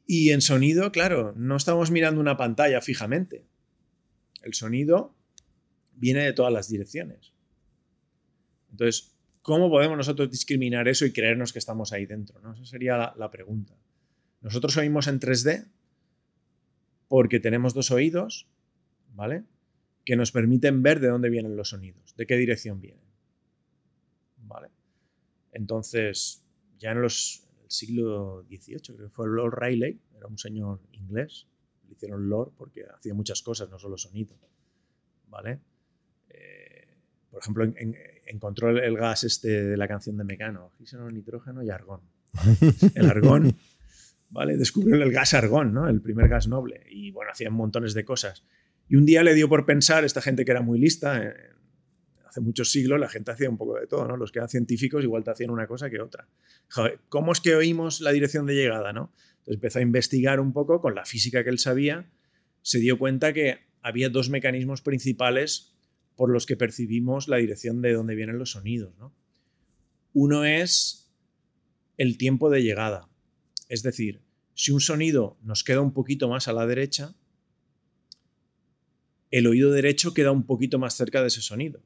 [0.05, 3.45] Y en sonido, claro, no estamos mirando una pantalla fijamente.
[4.41, 5.15] El sonido
[5.95, 7.33] viene de todas las direcciones.
[8.71, 12.39] Entonces, ¿cómo podemos nosotros discriminar eso y creernos que estamos ahí dentro?
[12.41, 12.53] ¿no?
[12.53, 13.75] Esa sería la, la pregunta.
[14.41, 15.67] Nosotros oímos en 3D
[17.07, 18.47] porque tenemos dos oídos,
[19.13, 19.43] ¿vale?
[20.07, 23.03] Que nos permiten ver de dónde vienen los sonidos, de qué dirección vienen.
[24.37, 24.69] ¿Vale?
[25.51, 26.45] Entonces,
[26.79, 31.47] ya en los el siglo XVIII, creo que fue Lord Rayleigh, era un señor inglés,
[31.85, 34.37] le hicieron Lord porque hacía muchas cosas, no solo sonido.
[35.27, 35.59] ¿Vale?
[36.29, 36.87] Eh,
[37.29, 37.65] por ejemplo,
[38.25, 41.99] encontró el, gas este de la canción de Mecano, oxígeno, nitrógeno y argón.
[42.95, 43.53] El argón
[44.29, 44.55] ¿vale?
[44.55, 45.89] Descubrió el gas argón, ¿no?
[45.89, 46.85] El primer gas noble.
[46.89, 48.45] Y bueno, hacían montones de cosas.
[48.89, 51.33] Y un día le dio por pensar, esta gente que era muy lista, eh,
[52.27, 54.15] hace muchos siglos la gente hacía un poco de todo, ¿no?
[54.15, 56.27] Los que eran científicos igual te hacían una cosa que otra.
[56.69, 59.11] Joder, ¿cómo es que oímos la dirección de llegada, no?
[59.39, 62.09] Entonces empezó a investigar un poco con la física que él sabía,
[62.61, 65.73] se dio cuenta que había dos mecanismos principales
[66.15, 69.13] por los que percibimos la dirección de dónde vienen los sonidos, ¿no?
[70.13, 71.13] Uno es
[71.97, 73.09] el tiempo de llegada.
[73.69, 74.21] Es decir,
[74.53, 77.15] si un sonido nos queda un poquito más a la derecha,
[79.31, 81.81] el oído derecho queda un poquito más cerca de ese sonido.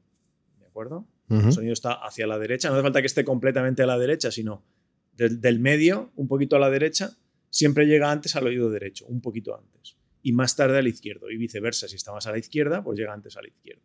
[0.60, 1.06] ¿De acuerdo?
[1.28, 2.68] El sonido está hacia la derecha.
[2.68, 4.62] No hace falta que esté completamente a la derecha, sino
[5.16, 7.16] del, medio, un poquito a la derecha,
[7.48, 9.96] siempre llega antes al oído derecho, un poquito antes.
[10.22, 11.30] Y más tarde al izquierdo.
[11.30, 13.82] Y viceversa, si está más a la izquierda, pues llega antes a la izquierda.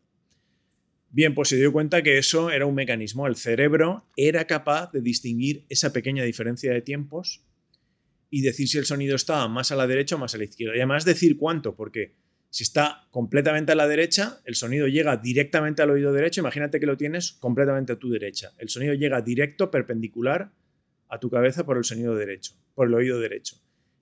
[1.09, 3.27] Bien, pues se dio cuenta que eso era un mecanismo.
[3.27, 7.43] El cerebro era capaz de distinguir esa pequeña diferencia de tiempos
[8.29, 10.75] y decir si el sonido está más a la derecha o más a la izquierda.
[10.75, 12.13] Y además decir cuánto, porque
[12.49, 16.41] si está completamente a la derecha, el sonido llega directamente al oído derecho.
[16.41, 18.53] Imagínate que lo tienes completamente a tu derecha.
[18.57, 20.51] El sonido llega directo, perpendicular
[21.09, 23.57] a tu cabeza por el sonido derecho, por el oído derecho.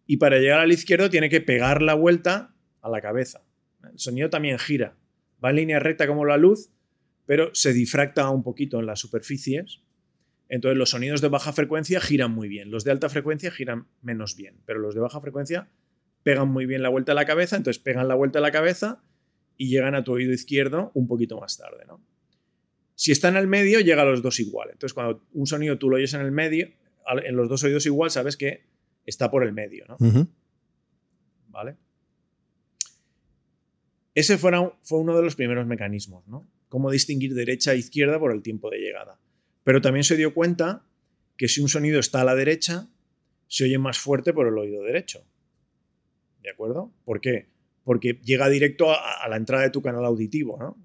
[0.05, 3.43] Y para llegar al izquierdo tiene que pegar la vuelta a la cabeza.
[3.83, 4.95] El sonido también gira.
[5.43, 6.69] Va en línea recta como la luz,
[7.25, 9.81] pero se difracta un poquito en las superficies
[10.49, 14.35] entonces los sonidos de baja frecuencia giran muy bien, los de alta frecuencia giran menos
[14.35, 15.69] bien, pero los de baja frecuencia
[16.25, 19.03] pegan muy bien la vuelta a la cabeza, entonces pegan la vuelta a la cabeza
[19.57, 21.85] y llegan a tu oído izquierdo un poquito más tarde.
[21.85, 22.03] ¿no?
[22.95, 24.69] Si está en el medio, llega a los dos igual.
[24.71, 26.67] Entonces cuando un sonido tú lo oyes en el medio,
[27.23, 28.65] en los dos oídos igual, sabes que
[29.05, 29.85] está por el medio.
[29.87, 29.97] ¿no?
[31.49, 31.75] ¿Vale?
[34.15, 34.51] Ese fue
[34.89, 36.49] uno de los primeros mecanismos, ¿no?
[36.69, 39.19] Cómo distinguir derecha e izquierda por el tiempo de llegada.
[39.63, 40.87] Pero también se dio cuenta
[41.37, 42.89] que si un sonido está a la derecha,
[43.47, 45.23] se oye más fuerte por el oído derecho.
[46.45, 46.93] ¿De acuerdo?
[47.03, 47.47] ¿Por qué?
[47.83, 50.77] Porque llega directo a, la entrada de tu canal auditivo, ¿no?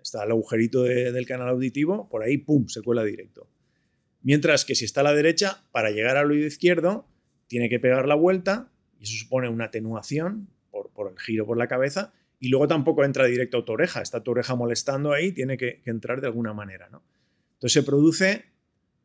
[0.00, 3.48] Está el agujerito del canal auditivo, por ahí, ¡pum!, se cuela directo.
[4.22, 7.08] Mientras que si está a la derecha, para llegar al oído izquierdo,
[7.48, 11.66] tiene que pegar la vuelta, y eso supone una atenuación por, el giro por la
[11.66, 15.56] cabeza, y luego tampoco entra directo a tu oreja, está tu oreja molestando ahí, tiene
[15.56, 17.02] que, que entrar de alguna manera, ¿no?
[17.54, 18.44] Entonces se produce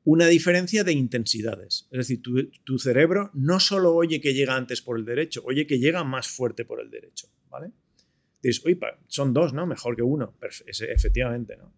[0.04, 1.88] una diferencia de intensidades.
[1.92, 2.22] Es decir,
[2.64, 6.28] tu, cerebro no solo oye que llega antes por el derecho, oye que llega más
[6.28, 7.28] fuerte por el derecho.
[7.50, 7.72] ¿vale?
[8.42, 9.68] Dices, uy, son dos, ¿no?
[9.68, 10.36] Mejor que uno.
[10.68, 11.74] Efectivamente, ¿no?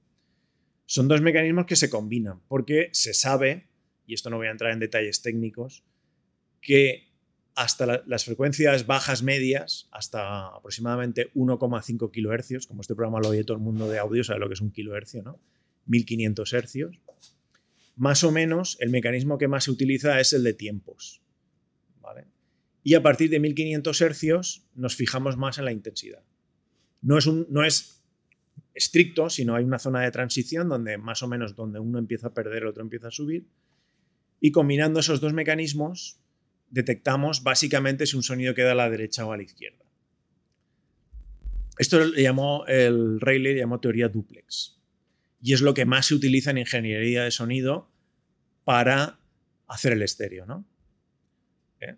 [0.86, 3.70] Son dos mecanismos que se combinan, porque se sabe,
[4.06, 5.86] y esto no voy a entrar en detalles técnicos,
[6.60, 7.12] que
[7.56, 13.58] hasta las frecuencias bajas medias, hasta aproximadamente 1,5 kHz, como este programa lo oye todo
[13.58, 15.40] el mundo de audio, sabe lo que es un kilohercio, ¿no?
[15.86, 17.00] 1500 hercios.
[17.96, 21.22] Más o menos, el mecanismo que más se utiliza es el de tiempos.
[22.84, 26.24] Y a partir de 1500 hercios nos fijamos más en la intensidad.
[27.02, 28.04] No es, no es
[28.74, 32.34] estricto, sino hay una zona de transición donde más o menos donde uno empieza a
[32.34, 33.48] perder, el otro empieza a subir.
[34.40, 36.20] Y combinando esos dos mecanismos,
[36.70, 39.86] detectamos básicamente si un sonido queda a la derecha o a la izquierda.
[41.78, 44.81] Esto le llamó, el Rayleigh llamó teoría duplex.
[45.42, 47.90] Y es lo que más se utiliza en ingeniería de sonido
[48.64, 49.20] para
[49.68, 50.46] hacer el estéreo.
[50.46, 50.66] ¿no?
[51.80, 51.96] ¿Eh?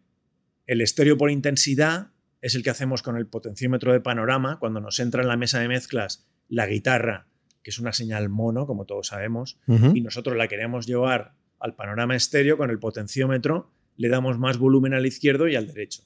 [0.65, 4.99] El estéreo por intensidad es el que hacemos con el potenciómetro de panorama cuando nos
[4.99, 7.27] entra en la mesa de mezclas la guitarra,
[7.63, 12.15] que es una señal mono, como todos sabemos, y nosotros la queremos llevar al panorama
[12.15, 16.03] estéreo con el potenciómetro le damos más volumen al izquierdo y al derecho.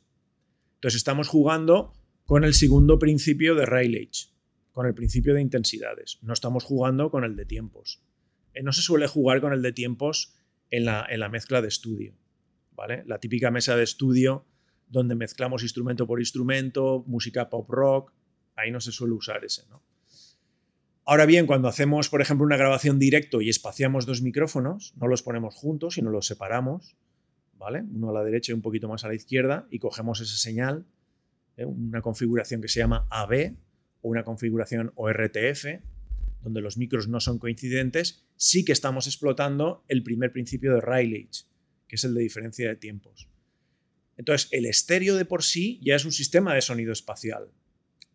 [0.75, 1.93] Entonces estamos jugando
[2.25, 4.11] con el segundo principio de Rayleigh,
[4.77, 6.19] con el principio de intensidades.
[6.21, 8.03] No estamos jugando con el de tiempos.
[8.53, 10.35] Eh, no se suele jugar con el de tiempos
[10.69, 12.13] en la, en la mezcla de estudio.
[12.75, 13.01] ¿vale?
[13.07, 14.45] La típica mesa de estudio
[14.87, 18.13] donde mezclamos instrumento por instrumento, música pop rock,
[18.55, 19.65] ahí no se suele usar ese.
[19.67, 19.81] ¿no?
[21.05, 25.23] Ahora bien, cuando hacemos, por ejemplo, una grabación directo y espaciamos dos micrófonos, no los
[25.23, 26.95] ponemos juntos, sino los separamos,
[27.57, 27.83] ¿vale?
[27.95, 30.85] Uno a la derecha y un poquito más a la izquierda, y cogemos esa señal,
[31.55, 31.65] ¿eh?
[31.65, 33.55] una configuración que se llama AB
[34.07, 35.81] o una configuración ORTF,
[36.41, 41.29] donde los micros no son coincidentes, sí que estamos explotando el primer principio de Rayleigh,
[41.87, 43.27] que es el de diferencia de tiempos.
[44.15, 47.51] Entonces, el estéreo de por sí ya es un sistema de sonido espacial.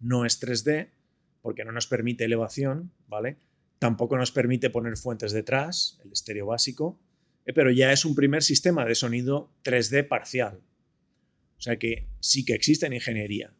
[0.00, 0.90] No es 3D,
[1.42, 3.36] porque no nos permite elevación, ¿vale?
[3.78, 6.98] Tampoco nos permite poner fuentes detrás, el estéreo básico,
[7.44, 10.60] eh, pero ya es un primer sistema de sonido 3D parcial.
[11.58, 13.52] O sea que sí que existe en ingeniería,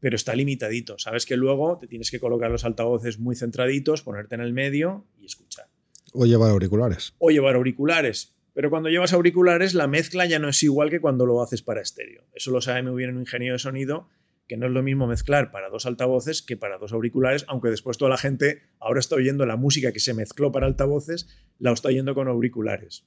[0.00, 0.98] pero está limitadito.
[0.98, 5.06] Sabes que luego te tienes que colocar los altavoces muy centraditos, ponerte en el medio
[5.18, 5.66] y escuchar.
[6.12, 7.14] O llevar auriculares.
[7.18, 8.34] O llevar auriculares.
[8.52, 11.80] Pero cuando llevas auriculares, la mezcla ya no es igual que cuando lo haces para
[11.80, 12.24] estéreo.
[12.34, 14.08] Eso lo sabe muy bien un ingeniero de sonido,
[14.48, 17.98] que no es lo mismo mezclar para dos altavoces que para dos auriculares, aunque después
[17.98, 21.88] toda la gente ahora está oyendo la música que se mezcló para altavoces, la está
[21.88, 23.06] oyendo con auriculares.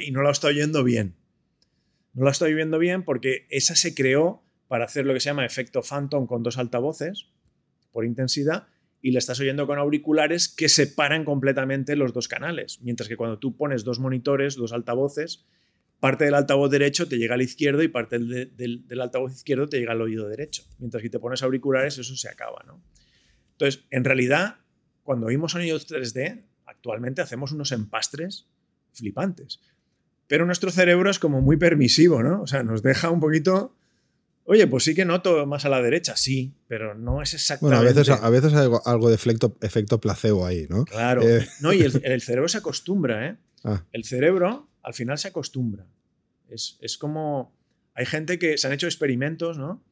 [0.00, 1.14] Y no la estoy oyendo bien.
[2.14, 5.44] No la estoy oyendo bien porque esa se creó para hacer lo que se llama
[5.44, 7.28] efecto phantom con dos altavoces
[7.92, 8.68] por intensidad
[9.00, 12.80] y la estás oyendo con auriculares que separan completamente los dos canales.
[12.82, 15.46] Mientras que cuando tú pones dos monitores, dos altavoces,
[16.00, 19.92] parte del altavoz derecho te llega al izquierdo y parte del, altavoz izquierdo te llega
[19.92, 20.64] al oído derecho.
[20.78, 22.64] Mientras que te pones auriculares, eso se acaba.
[22.66, 22.82] ¿no?
[23.52, 24.56] Entonces, en realidad,
[25.02, 28.48] cuando oímos sonidos 3D, actualmente hacemos unos empastres
[28.92, 29.60] flipantes.
[30.26, 32.42] Pero nuestro cerebro es como muy permisivo, ¿no?
[32.42, 33.75] O sea, nos deja un poquito...
[34.48, 37.76] Oye, pues sí que noto más a la derecha, sí, pero no es exactamente...
[37.76, 40.84] Bueno, a veces, a veces hay algo, de efecto, efecto placebo ahí, ¿no?
[40.84, 41.22] Claro.
[41.22, 43.36] Eh, no, y el, cerebro se acostumbra, ¿eh?
[43.64, 43.82] Ah.
[43.92, 45.86] El cerebro al final se acostumbra.
[46.48, 47.52] Es, es, como...
[47.94, 49.82] Hay gente que se han hecho experimentos, ¿no?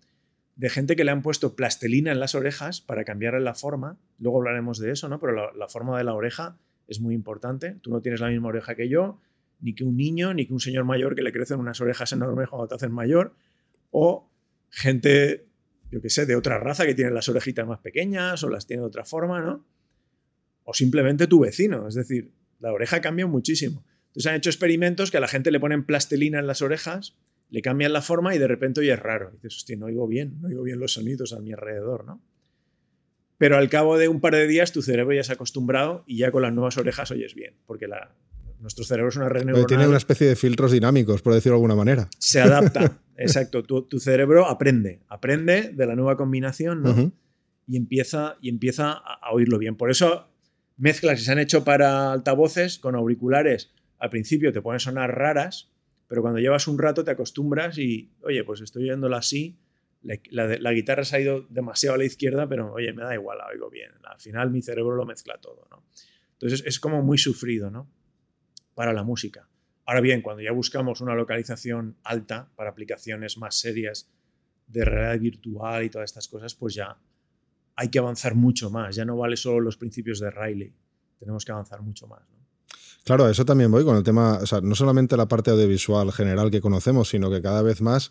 [0.54, 3.98] De gente que le han puesto plastelina en las orejas para cambiarle la forma.
[4.20, 5.18] Luego hablaremos de eso, ¿no?
[5.18, 7.76] Pero la, la forma de la oreja es muy importante.
[7.82, 9.18] Tú no tienes la misma oreja que yo,
[9.60, 12.48] ni que un niño, ni que un señor mayor que le crecen unas orejas enormes
[12.48, 13.34] cuando te hacen mayor,
[13.90, 14.30] o
[14.74, 15.46] gente,
[15.90, 18.82] yo qué sé, de otra raza que tiene las orejitas más pequeñas o las tiene
[18.82, 19.64] de otra forma, ¿no?
[20.64, 23.84] O simplemente tu vecino, es decir, la oreja cambia muchísimo.
[24.08, 27.16] Entonces han hecho experimentos que a la gente le ponen plastelina en las orejas,
[27.50, 29.30] le cambian la forma y de repente oye es raro.
[29.30, 32.22] Y dices, hostia, no oigo bien, no oigo bien los sonidos a mi alrededor, ¿no?
[33.38, 36.18] Pero al cabo de un par de días tu cerebro ya se ha acostumbrado y
[36.18, 38.14] ya con las nuevas orejas oyes bien, porque la,
[38.64, 39.66] nuestro cerebro es una red neuronal.
[39.66, 42.09] Tiene una especie de filtros dinámicos, por decirlo de alguna manera.
[42.18, 43.62] Se adapta, exacto.
[43.62, 47.12] Tu, cerebro aprende, aprende de la nueva combinación ¿no?
[47.66, 49.77] y, empieza, y empieza a, oírlo bien.
[49.77, 50.29] Por eso
[50.79, 55.71] mezclas que se han hecho para altavoces con auriculares, al principio te pueden sonar raras,
[56.08, 59.58] pero cuando llevas un rato te acostumbras y, oye, pues estoy oyéndola así,
[60.00, 60.19] la,
[60.58, 63.46] la, guitarra se ha ido demasiado a la izquierda, pero oye, me da igual, la
[63.46, 63.90] oigo bien.
[64.04, 65.83] Al final mi cerebro lo mezcla todo, ¿no?
[66.33, 67.90] Entonces es como muy sufrido, ¿no?
[68.75, 69.48] Para la música.
[69.87, 74.08] Ahora bien, cuando ya buscamos una localización alta para aplicaciones más serias
[74.66, 76.96] de realidad virtual y todas estas cosas, pues ya
[77.77, 78.96] hay que avanzar mucho más.
[78.96, 80.72] Ya no vale solo los principios de Riley,
[81.18, 82.22] tenemos que avanzar mucho más.
[83.04, 86.50] Claro, eso también voy con el tema, o sea, no solamente la parte audiovisual general
[86.50, 88.10] que conocemos, sino que cada vez más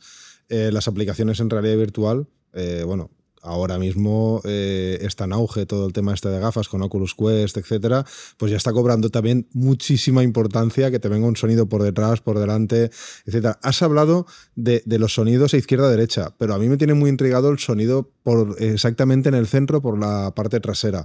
[0.49, 3.09] eh, las aplicaciones en realidad virtual, eh, bueno,
[3.43, 7.57] ahora mismo eh, está en auge todo el tema este de gafas con Oculus Quest,
[7.57, 8.05] etcétera,
[8.37, 12.39] pues ya está cobrando también muchísima importancia que te venga un sonido por detrás, por
[12.39, 12.89] delante,
[13.25, 13.59] etcétera.
[13.61, 14.25] Has hablado
[14.55, 18.55] de, los sonidos a izquierda-derecha, pero a mí me tiene muy intrigado el sonido por
[18.59, 21.03] exactamente en el centro, por la parte trasera.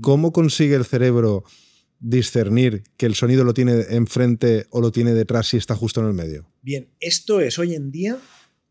[0.00, 1.44] ¿Cómo consigue el cerebro
[1.98, 6.06] discernir que el sonido lo tiene enfrente o lo tiene detrás si está justo en
[6.06, 6.46] el medio?
[6.62, 8.18] Bien, esto es hoy en día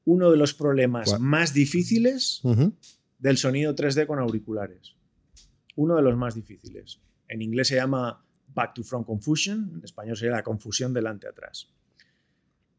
[0.06, 2.42] uno de los problemas más difíciles
[3.20, 4.96] del sonido 3D con auriculares.
[5.76, 7.02] Uno de los más difíciles.
[7.28, 11.72] En inglés se llama back to front confusion, en español sería la confusión delante-atrás.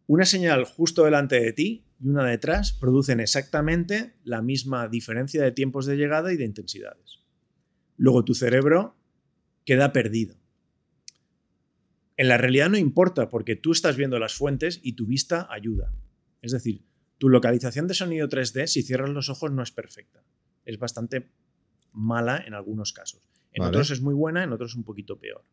[0.07, 5.53] Una señal justo delante de ti y una detrás producen exactamente la misma diferencia de
[5.53, 7.21] tiempos de llegada y de intensidades.
[7.97, 8.97] Luego tu cerebro
[9.65, 10.35] queda perdido.
[12.17, 15.93] En la realidad no importa porque tú estás viendo las fuentes y tu vista ayuda.
[16.43, 16.83] Es decir,
[17.21, 20.25] tu localización de sonido 3D, si cierras los ojos, no es perfecta.
[20.65, 21.29] Es bastante
[21.93, 23.21] mala en algunos casos.
[23.53, 25.45] En otros es muy buena, en otros un poquito peor.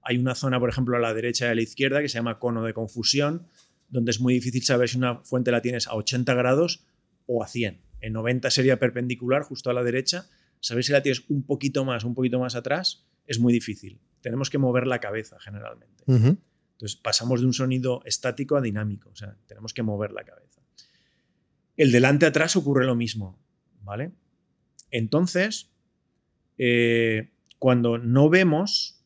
[0.00, 2.38] Hay una zona, por ejemplo, a la derecha y a la izquierda que se llama
[2.38, 3.46] cono de confusión,
[3.90, 6.86] donde es muy difícil saber si una fuente la tienes a 80 grados
[7.26, 7.78] o a 100.
[8.00, 10.26] En 90 sería perpendicular, justo a la derecha.
[10.60, 14.00] Saber si la tienes un poquito más, un poquito más atrás, es muy difícil.
[14.22, 16.04] Tenemos que mover la cabeza generalmente.
[16.06, 20.55] Entonces pasamos de un sonido estático a dinámico, o sea, tenemos que mover la cabeza.
[21.76, 23.38] El delante-atrás ocurre lo mismo,
[23.82, 24.12] ¿vale?
[24.90, 25.70] Entonces,
[26.58, 29.04] eh, cuando no vemos,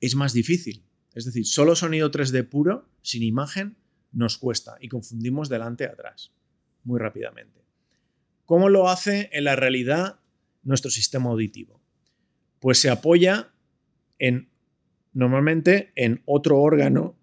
[0.00, 0.82] es más difícil.
[1.14, 3.76] Es decir, solo sonido 3D puro, sin imagen,
[4.12, 6.32] nos cuesta y confundimos delante-atrás
[6.84, 7.60] muy rápidamente.
[8.46, 10.18] ¿Cómo lo hace en la realidad
[10.62, 11.80] nuestro sistema auditivo?
[12.58, 13.52] Pues se apoya
[14.18, 14.50] en,
[15.12, 17.16] normalmente en otro órgano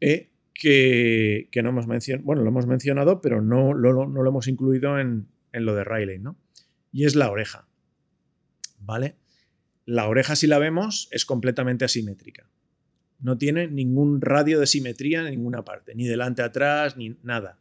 [0.00, 5.28] eh, que, no hemos mencionado, bueno, lo hemos mencionado, pero no, lo hemos incluido en,
[5.52, 6.36] lo de Riley, ¿no?
[6.92, 7.66] Y es la oreja,
[8.78, 9.16] ¿vale?
[9.84, 12.48] La oreja, si la vemos, es completamente asimétrica.
[13.18, 17.58] No tiene ningún radio de simetría en ninguna parte, ni delante, atrás, ni nada.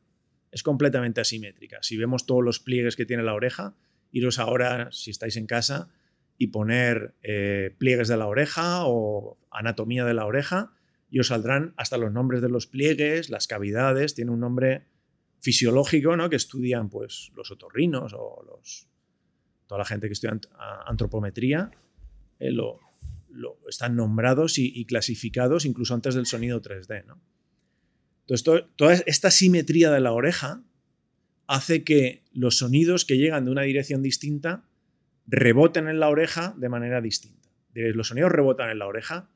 [0.52, 1.80] Es completamente asimétrica.
[1.82, 3.76] Si vemos todos los pliegues que tiene la oreja,
[4.12, 5.90] iros ahora, si estáis en casa,
[6.38, 10.74] y poner eh, pliegues de la oreja o anatomía de la oreja,
[11.14, 14.88] y os saldrán hasta los nombres de los pliegues, las cavidades, tiene un nombre
[15.42, 16.28] fisiológico, ¿no?
[16.28, 18.88] Que estudian pues los otorrinos o los,
[19.68, 20.40] toda la gente que estudia
[20.88, 21.70] antropometría,
[22.40, 22.80] eh, lo,
[23.70, 27.22] están nombrados y, clasificados incluso antes del sonido 3D, ¿no?
[28.22, 30.64] Entonces, toda esta simetría de la oreja
[31.46, 34.64] hace que los sonidos que llegan de una dirección distinta
[35.28, 37.50] reboten en la oreja de manera distinta.
[37.76, 39.30] ¿Los sonidos rebotan en la oreja?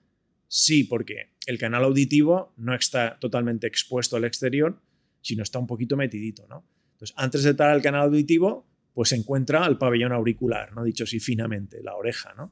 [0.48, 4.80] Sí, porque el canal auditivo no está totalmente expuesto al exterior,
[5.22, 6.64] sino está un poquito metidito, ¿no?
[6.92, 10.84] Entonces, antes de entrar al canal auditivo, pues se encuentra el pabellón auricular, ¿no?
[10.84, 12.52] Dicho así finamente, la oreja, ¿no?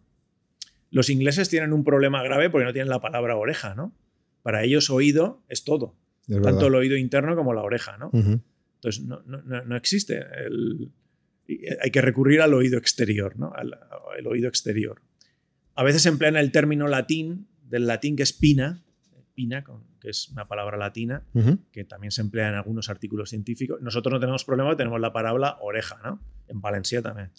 [0.91, 3.93] Los ingleses tienen un problema grave porque no tienen la palabra oreja, ¿no?
[4.43, 5.97] Para ellos oído es todo,
[6.41, 8.11] tanto el oído interno como la oreja, ¿no?
[8.13, 10.23] Entonces, no, existe
[11.81, 13.51] Hay que recurrir al oído exterior, ¿no?
[13.53, 13.77] Al,
[14.17, 15.01] el oído exterior.
[15.73, 18.84] A veces emplean el término latín del latín que es pina,
[19.35, 19.63] pina,
[19.99, 21.23] que es una palabra latina,
[21.71, 23.81] que también se emplea en algunos artículos científicos.
[23.81, 26.19] Nosotros no tenemos problema, tenemos la palabra oreja, ¿no?
[26.47, 27.31] En Valencia también.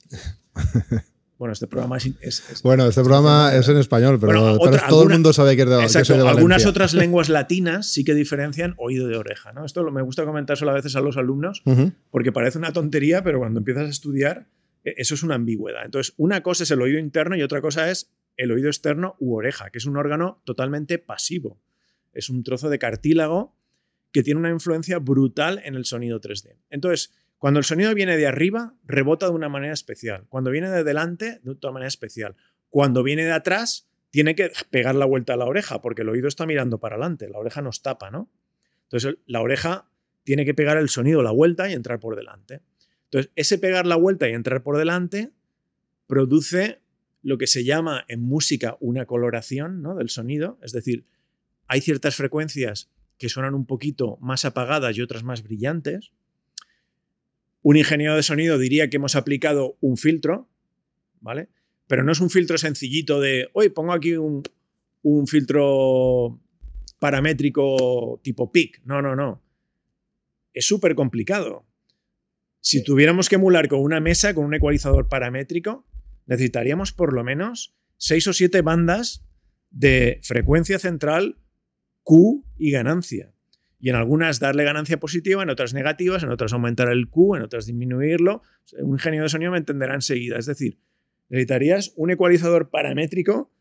[1.39, 2.63] Bueno, este programa es.
[2.63, 4.57] bueno, este programa es en español, pero,
[4.89, 8.75] todo el mundo sabe que es de, exacto, Algunas otras lenguas latinas sí que diferencian
[8.79, 9.67] oído de oreja, ¿no?
[9.67, 11.63] Esto me gusta comentar solo a veces a los alumnos,
[12.11, 14.47] porque parece una tontería, pero cuando empiezas a estudiar,
[14.83, 15.85] e, eso es una ambigüedad.
[15.85, 19.35] Entonces, una cosa es el oído interno y otra cosa es el oído externo u
[19.35, 21.61] oreja, que es un órgano totalmente pasivo.
[22.17, 23.55] Es un trozo de cartílago
[24.13, 26.57] que tiene una influencia brutal en el sonido 3D.
[26.71, 30.25] Entonces, cuando el sonido viene de arriba, rebota de una manera especial.
[30.29, 32.35] Cuando viene de delante, de otra manera especial.
[32.71, 36.29] Cuando viene de atrás, tiene que pegar la vuelta a la oreja, porque el oído
[36.29, 38.31] está mirando para adelante, la oreja nos tapa, ¿no?
[38.85, 39.91] Entonces, la oreja
[40.25, 42.63] tiene que pegar el sonido la vuelta y entrar por delante.
[43.05, 45.33] Entonces, ese pegar la vuelta y entrar por delante
[46.07, 46.81] produce
[47.23, 49.95] lo que se llama en música una coloración ¿no?
[49.97, 51.05] del sonido, es decir,
[51.69, 56.13] hay ciertas frecuencias que suenan un poquito más apagadas y otras más brillantes.
[57.63, 60.49] Un ingeniero de sonido diría que hemos aplicado un filtro,
[61.21, 61.49] ¿vale?
[61.87, 64.43] Pero no es un filtro sencillito de, hoy pongo aquí un,
[65.03, 66.41] un filtro
[66.99, 68.83] paramétrico tipo PIC.
[68.85, 69.43] No, no, no.
[70.53, 71.67] Es súper complicado.
[72.61, 75.87] Si tuviéramos que emular con una mesa, con un ecualizador paramétrico,
[76.27, 79.25] necesitaríamos por lo menos seis o siete bandas
[79.71, 81.39] de frecuencia central,
[82.07, 83.33] Q y ganancia.
[83.81, 87.43] Y en algunas darle ganancia positiva, en otras negativas, en otras aumentar el Q, en
[87.43, 88.43] otras disminuirlo.
[88.79, 90.39] Un ingeniero de sonido me entenderá enseguida.
[90.39, 90.79] Es decir,
[91.29, 93.53] necesitarías un ecualizador paramétrico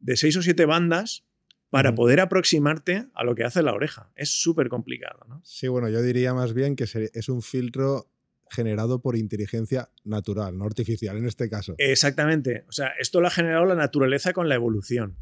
[0.00, 1.24] de seis o siete bandas
[1.70, 4.10] para poder aproximarte a lo que hace la oreja.
[4.16, 5.20] Es súper complicado.
[5.28, 5.40] ¿no?
[5.44, 8.10] Sí, bueno, yo diría más bien que es un filtro
[8.50, 11.76] generado por inteligencia natural, no artificial en este caso.
[11.78, 12.64] Exactamente.
[12.68, 15.16] O sea, esto lo ha generado la naturaleza con la evolución.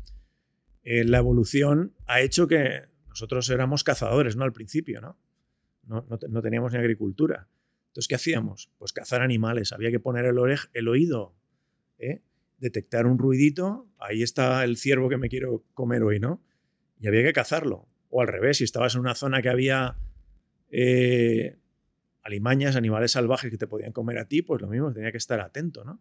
[0.83, 4.45] Eh, la evolución ha hecho que nosotros éramos cazadores, ¿no?
[4.45, 5.19] Al principio, ¿no?
[5.87, 7.49] No, teníamos ni agricultura.
[7.89, 8.71] Entonces, ¿qué hacíamos?
[8.79, 9.73] Pues cazar animales.
[9.73, 10.39] Había que poner el,
[10.73, 11.35] el oído,
[11.99, 12.23] ¿eh?
[12.59, 13.89] detectar un ruidito.
[13.99, 16.43] Ahí está el ciervo que me quiero comer hoy, ¿no?
[17.01, 17.89] Y había que cazarlo.
[18.09, 19.97] O al revés, si estabas en una zona que había
[20.71, 21.59] eh,
[22.23, 25.41] alimañas, animales salvajes que te podían comer a ti, pues lo mismo, tenía que estar
[25.41, 26.01] atento, ¿no?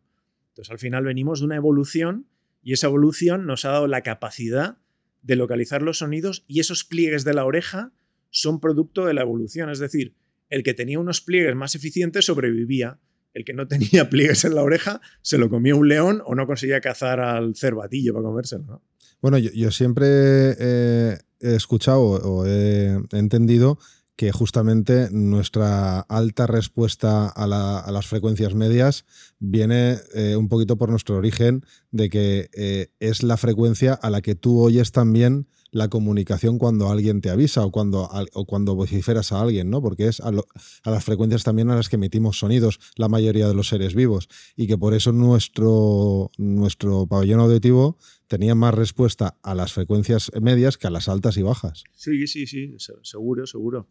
[0.50, 2.28] Entonces, al final venimos de una evolución
[2.62, 4.78] y esa evolución nos ha dado la capacidad
[5.22, 7.92] de localizar los sonidos y esos pliegues de la oreja
[8.30, 9.70] son producto de la evolución.
[9.70, 10.16] Es decir,
[10.50, 13.00] el que tenía unos pliegues más eficientes sobrevivía.
[13.34, 16.48] El que no tenía pliegues en la oreja se lo comía un león o no
[16.48, 18.82] conseguía cazar al cervatillo para comérselo.
[19.22, 23.78] Bueno, yo, siempre he escuchado o he entendido
[24.20, 29.06] que justamente nuestra alta respuesta a, las frecuencias medias
[29.40, 34.22] viene eh, un poquito por nuestro origen de que eh, es la frecuencia a la
[34.22, 38.10] que tú oyes también la comunicación cuando alguien te avisa o cuando,
[38.46, 39.82] cuando vociferas a alguien, ¿no?
[39.82, 43.70] Porque es a, las frecuencias también a las que emitimos sonidos la mayoría de los
[43.70, 47.98] seres vivos y que por eso nuestro, nuestro pabellón auditivo
[48.28, 51.86] tenía más respuesta a las frecuencias medias que a las altas y bajas.
[51.96, 53.88] Sí, sí, sí, seguro, seguro.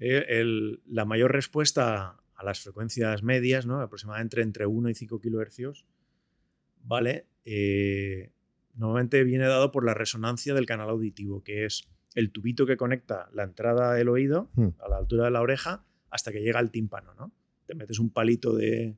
[0.00, 3.80] Eh, la mayor respuesta a las frecuencias medias, ¿no?
[3.80, 5.84] aproximadamente entre 1 y 5 kHz,
[6.82, 7.26] ¿vale?
[7.44, 8.32] Eh,
[8.74, 13.28] normalmente viene dado por la resonancia del canal auditivo, que es el tubito que conecta
[13.34, 14.68] la entrada del oído hmm.
[14.78, 17.14] a la altura de la oreja hasta que llega al tímpano.
[17.14, 17.32] ¿no?
[17.66, 18.96] Te metes un palito de,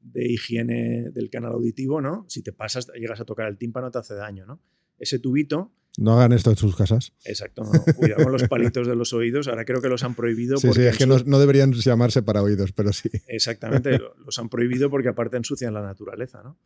[0.00, 2.26] de higiene del canal auditivo, ¿no?
[2.28, 4.60] Si te pasas, llegas a tocar el tímpano, te hace daño, ¿no?
[4.98, 7.12] Ese tubito no hagan esto en sus casas.
[7.24, 7.64] Exacto,
[7.96, 9.48] cuidado con los palitos de los oídos.
[9.48, 10.56] Ahora creo que los han prohibido.
[10.56, 13.10] Sí, sí, es que no, deberían llamarse para oídos, pero sí.
[13.26, 16.42] Exactamente, los han prohibido porque aparte ensucian la naturaleza.
[16.42, 16.58] ¿no?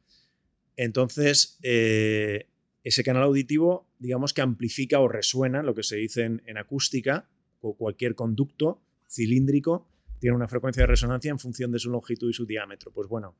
[0.76, 2.48] Entonces, eh,
[2.84, 7.28] ese canal auditivo, digamos que amplifica o resuena, lo que se dice en, acústica,
[7.60, 9.88] o cualquier conducto cilíndrico
[10.20, 12.92] tiene una frecuencia de resonancia en función de su longitud y su diámetro.
[12.92, 13.34] Pues bueno,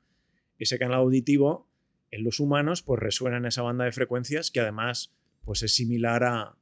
[0.59, 1.69] ese canal auditivo
[2.11, 5.16] en los humanos pues resuena en esa banda de frecuencias que además
[5.47, 6.57] pues es similar a,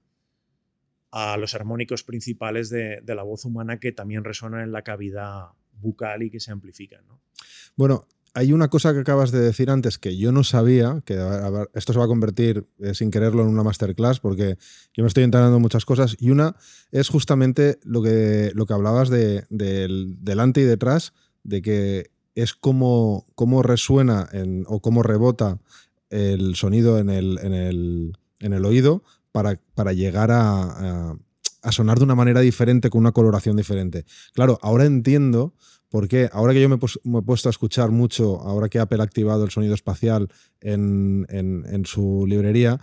[1.14, 5.46] a los armónicos principales de, la voz humana que también resuenan en la cavidad
[5.80, 7.04] bucal y que se amplifican.
[7.76, 11.14] Bueno, hay una cosa que acabas de decir antes que yo no sabía, que
[11.74, 14.58] esto se va a convertir eh, sin quererlo en una masterclass, porque
[14.92, 16.56] yo me estoy enterando muchas cosas, y una
[16.90, 21.12] es justamente lo que, lo que hablabas de, del delante y detrás,
[21.44, 24.28] de que es como, cómo resuena
[24.66, 25.60] o cómo rebota
[26.10, 31.16] el sonido en el, en el, en el oído para, para llegar a,
[31.70, 34.04] sonar de una manera diferente, con una coloración diferente.
[34.32, 35.54] Claro, ahora entiendo
[35.88, 39.04] por qué, ahora que yo me, he puesto a escuchar mucho, ahora que Apple ha
[39.04, 40.28] activado el sonido espacial
[40.60, 42.80] en, su librería,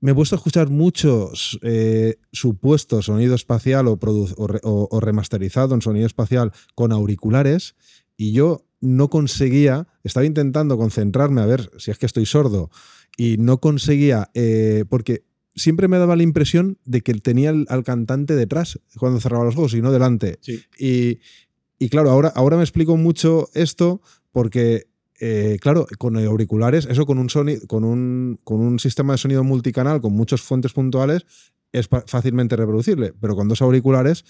[0.00, 6.06] me he puesto a escuchar muchos eh, supuestos sonido espacial o, o, remasterizado en sonido
[6.06, 7.76] espacial con auriculares
[8.16, 12.70] y yo no conseguía, estaba intentando concentrarme a ver si es que estoy sordo
[13.16, 15.24] y no conseguía, eh, porque
[15.54, 19.74] siempre me daba la impresión de que tenía al, cantante detrás cuando cerraba los ojos
[19.74, 20.38] y no delante.
[20.78, 24.02] Y, claro, ahora, ahora me explico mucho esto
[24.32, 24.88] porque,
[25.20, 27.28] eh, claro, con auriculares, eso con un,
[27.66, 31.24] con, un, con un sistema de sonido multicanal con muchas fuentes puntuales
[31.72, 34.24] es fácilmente reproducible, pero con dos auriculares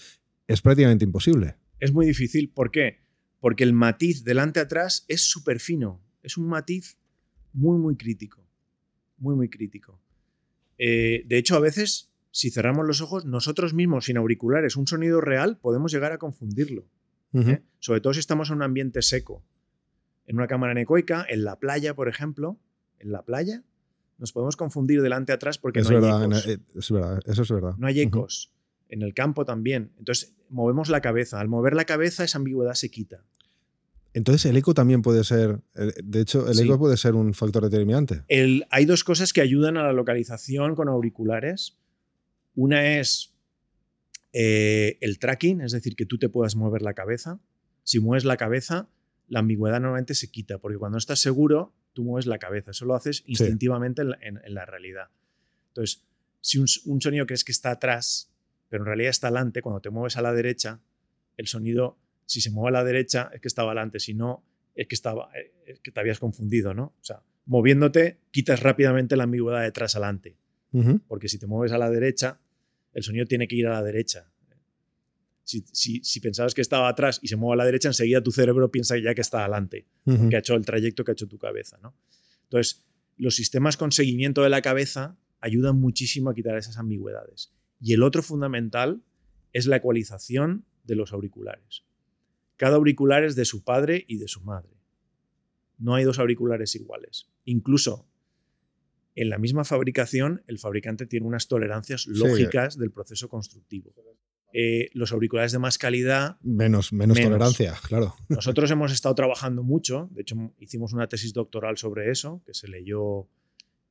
[0.47, 1.55] es prácticamente imposible.
[1.79, 3.02] Es muy difícil, ¿por qué?
[3.43, 6.95] Porque el matiz delante-atrás es súper fino, es un matiz
[7.51, 8.43] muy, muy crítico
[9.23, 9.99] muy, muy crítico.
[10.77, 15.21] Eh, de hecho, a veces, si cerramos los ojos, nosotros mismos, sin auriculares, un sonido
[15.21, 16.85] real, podemos llegar a confundirlo.
[17.33, 17.63] ¿eh?
[17.79, 19.43] Sobre todo si estamos en un ambiente seco.
[20.27, 22.59] En una cámara anecoica, en la playa, por ejemplo,
[22.99, 23.63] en la playa,
[24.19, 26.47] nos podemos confundir delante atrás porque no hay ecos.
[26.47, 27.75] Eh, es verdad, eso es verdad.
[27.77, 28.53] No hay ecos.
[28.89, 29.91] En el campo también.
[29.97, 31.39] Entonces, movemos la cabeza.
[31.39, 33.23] Al mover la cabeza, esa ambigüedad se quita.
[34.13, 38.23] Entonces el eco también puede ser, de hecho, el eco puede ser un factor determinante.
[38.69, 41.77] hay dos cosas que ayudan a la localización con auriculares.
[42.55, 43.33] Una es
[44.33, 47.39] eh, el tracking, es decir, que tú te puedas mover la cabeza.
[47.83, 48.87] Si mueves la cabeza,
[49.27, 52.71] la ambigüedad normalmente se quita, porque cuando estás seguro, tú mueves la cabeza.
[52.71, 55.09] Eso lo haces instintivamente en, la realidad.
[55.69, 56.03] Entonces,
[56.39, 58.31] si un, un sonido crees que está atrás,
[58.69, 60.81] pero en realidad está adelante, cuando te mueves a la derecha,
[61.37, 61.97] el sonido,
[62.33, 65.29] si se mueve a la derecha, es que estaba adelante, si no, es que, estaba,
[65.35, 66.95] eh, es que te habías confundido, ¿no?
[66.99, 70.35] O sea, moviéndote, quitas rápidamente la ambigüedad de atrás adelante.
[71.07, 72.39] Porque si te mueves a la derecha,
[72.93, 74.31] el sonido tiene que ir a la derecha.
[75.43, 75.63] Si,
[76.01, 78.97] si, pensabas que estaba atrás y se mueve a la derecha, enseguida tu cerebro piensa
[78.97, 81.77] ya que está adelante, que ha hecho el trayecto que ha hecho tu cabeza.
[81.83, 81.93] ¿no?
[82.45, 82.83] Entonces,
[83.17, 87.53] los sistemas con seguimiento de la cabeza ayudan muchísimo a quitar esas ambigüedades.
[87.79, 89.03] Y el otro fundamental
[89.51, 91.83] es la ecualización de los auriculares.
[92.63, 94.69] Cada auricular es de su padre y de su madre.
[95.77, 97.27] No hay dos auriculares iguales.
[97.43, 98.07] Incluso
[99.15, 103.93] en la misma fabricación, el fabricante tiene unas tolerancias lógicas del proceso constructivo.
[104.53, 106.37] Eh, los auriculares de más calidad.
[106.41, 108.15] Menos, menos, tolerancia, claro.
[108.29, 112.69] Nosotros hemos estado trabajando mucho, de hecho hicimos una tesis doctoral sobre eso, que se
[112.69, 113.27] leyó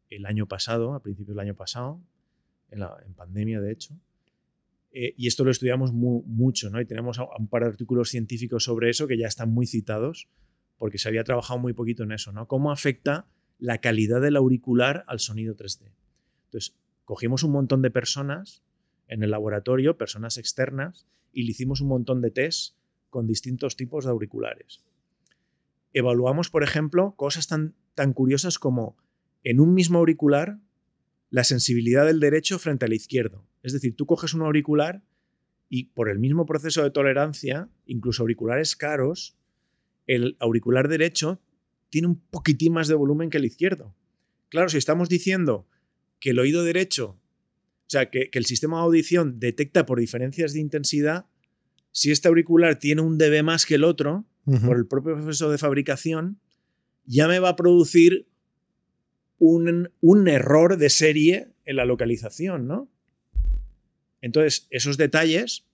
[0.08, 2.00] el año pasado, a principios del año pasado,
[2.70, 3.94] en, la, en pandemia de hecho.
[4.92, 6.80] Eh, y esto lo estudiamos mucho, ¿no?
[6.80, 10.28] Y tenemos un par de artículos científicos sobre eso que ya están muy citados,
[10.76, 12.46] porque se había trabajado muy poquito en eso, ¿no?
[12.46, 13.26] ¿Cómo afecta
[13.58, 15.92] la calidad del auricular al sonido 3D?
[16.46, 18.62] Entonces, cogimos un montón de personas
[19.08, 22.76] en el laboratorio, personas externas, y le hicimos un montón de tests
[23.08, 24.84] con distintos tipos de auriculares.
[25.94, 28.96] Evaluamos, por ejemplo, cosas tan, tan curiosas como
[29.44, 30.58] en un mismo auricular
[31.30, 33.46] la sensibilidad del derecho frente al izquierdo.
[33.62, 35.02] Es decir, tú coges un auricular
[35.68, 39.36] y por el mismo proceso de tolerancia, incluso auriculares caros,
[40.06, 41.40] el auricular derecho
[41.88, 43.94] tiene un poquitín más de volumen que el izquierdo.
[44.48, 45.66] Claro, si estamos diciendo
[46.20, 50.60] que el oído derecho, o sea, que, el sistema de audición detecta por diferencias de
[50.60, 51.26] intensidad,
[51.90, 55.56] si este auricular tiene un dB más que el otro, por el propio proceso de
[55.56, 56.40] fabricación,
[57.06, 58.26] ya me va a producir
[59.38, 62.91] un, un error de serie en la localización, ¿no?
[64.22, 65.66] Entonces, esos detalles,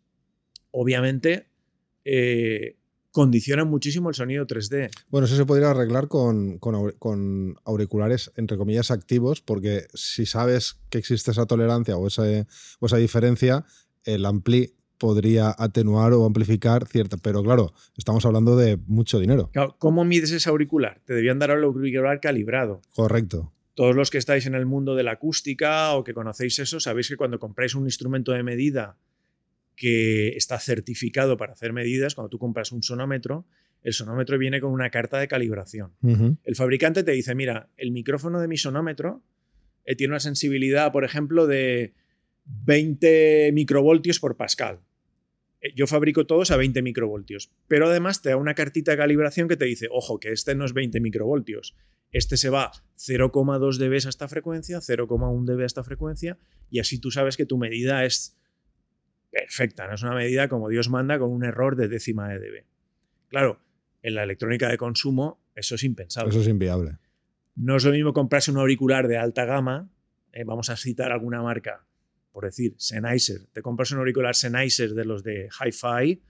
[0.73, 1.47] obviamente,
[2.05, 2.77] eh,
[3.13, 4.91] condicionan muchísimo el sonido 3D.
[5.11, 10.99] Bueno, eso se podría arreglar con, con, auriculares, entre comillas, activos, porque si sabes que
[10.99, 12.23] existe esa tolerancia o esa,
[12.81, 13.65] o esa diferencia,
[14.05, 17.17] el ampli podría atenuar o amplificar cierta.
[17.17, 19.51] Pero claro, estamos hablando de mucho dinero.
[19.79, 21.01] ¿Cómo mides ese auricular?
[21.05, 22.83] Te debían dar el auricular calibrado.
[22.95, 23.53] Correcto.
[23.79, 27.07] Todos los que estáis en el mundo de la acústica o que conocéis eso, sabéis
[27.07, 28.99] que cuando compráis un instrumento de medida
[29.77, 33.47] que está certificado para hacer medidas, cuando tú compras un sonómetro,
[33.85, 35.93] el sonómetro viene con una carta de calibración.
[36.43, 39.23] El fabricante te dice, mira, el micrófono de mi sonómetro
[39.85, 41.95] eh, tiene una sensibilidad, por ejemplo, de
[42.47, 44.81] 20 microvoltios por pascal.
[45.61, 49.49] Eh, yo fabrico todos a 20 microvoltios, pero además te da una cartita de calibración
[49.49, 51.77] que te dice, ojo, que este no es 20 microvoltios,
[52.11, 56.39] este se va 0,2 dB a esta frecuencia, 0,1 dB a esta frecuencia,
[56.71, 58.39] y así tú sabes que tu medida es
[59.31, 62.65] perfecta, no es una medida como Dios manda con un error de décima de dB.
[63.29, 63.61] Claro,
[64.03, 66.31] en la electrónica de consumo eso es impensable.
[66.31, 66.99] Eso es inviable.
[67.57, 69.91] No es lo mismo comprarse un auricular de alta gama,
[70.33, 71.88] eh, vamos a citar alguna marca,
[72.39, 73.49] por decir, Sennheiser.
[73.53, 76.23] Te compras un auricular Sennheiser de los de Hi-Fi,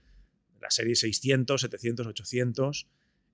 [0.59, 2.87] la serie 600, 700, 800,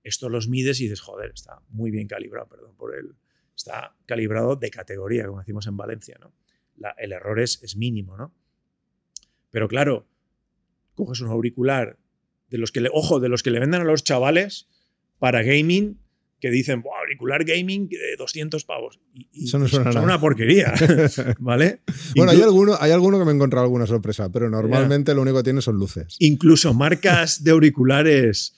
[0.04, 3.16] esto los mides y dices, joder, está muy bien calibrado, perdón por el...
[3.56, 6.34] Está calibrado de categoría, como decimos en Valencia, ¿no?
[6.98, 8.34] el error es, es mínimo, ¿no?
[9.50, 10.06] Pero claro,
[10.94, 11.98] coges un auricular
[12.50, 14.68] de los que le, ojo, de los que le venden a los chavales
[15.18, 15.98] para gaming,
[16.40, 19.00] que dicen, auricular gaming de 200 pavos.
[19.32, 20.74] Y, Eso no suena son una porquería,
[21.38, 21.80] ¿vale?
[22.14, 25.38] bueno, hay alguno, hay alguno que me ha encontrado alguna sorpresa, pero normalmente lo único
[25.38, 26.16] que tiene son luces.
[26.18, 28.54] Incluso marcas de auriculares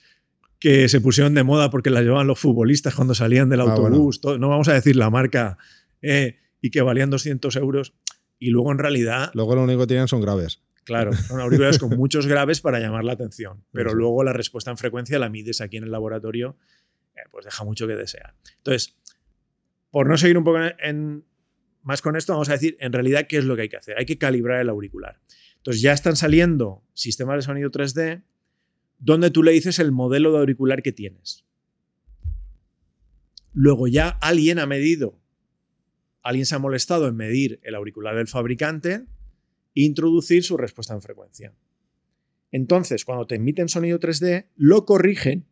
[0.59, 4.19] que se pusieron de moda porque las llevaban los futbolistas cuando salían del ah, autobús,
[4.23, 5.57] no vamos a decir la marca,
[6.01, 7.93] eh, y que valían 200 euros.
[8.37, 9.31] Y luego en realidad...
[9.33, 10.61] Luego lo único que tienen son graves.
[10.83, 14.77] Claro, son auriculares con muchos graves para llamar la atención, pero luego la respuesta en
[14.77, 16.57] frecuencia la mides aquí en el laboratorio,
[17.31, 18.35] pues deja mucho que desear.
[18.57, 18.95] Entonces,
[19.91, 21.25] por no seguir un poco en,
[21.81, 23.97] más con esto, vamos a decir en realidad qué es lo que hay que hacer.
[23.97, 25.19] Hay que calibrar el auricular.
[25.57, 28.23] Entonces ya están saliendo sistemas de sonido 3D
[28.99, 31.45] donde tú le dices el modelo de auricular que tienes.
[33.53, 35.19] Luego ya alguien ha medido,
[36.21, 39.05] alguien se ha molestado en medir el auricular del fabricante
[39.75, 41.53] e introducir su respuesta en frecuencia.
[42.51, 45.45] Entonces, cuando te emiten sonido 3D, lo corrigen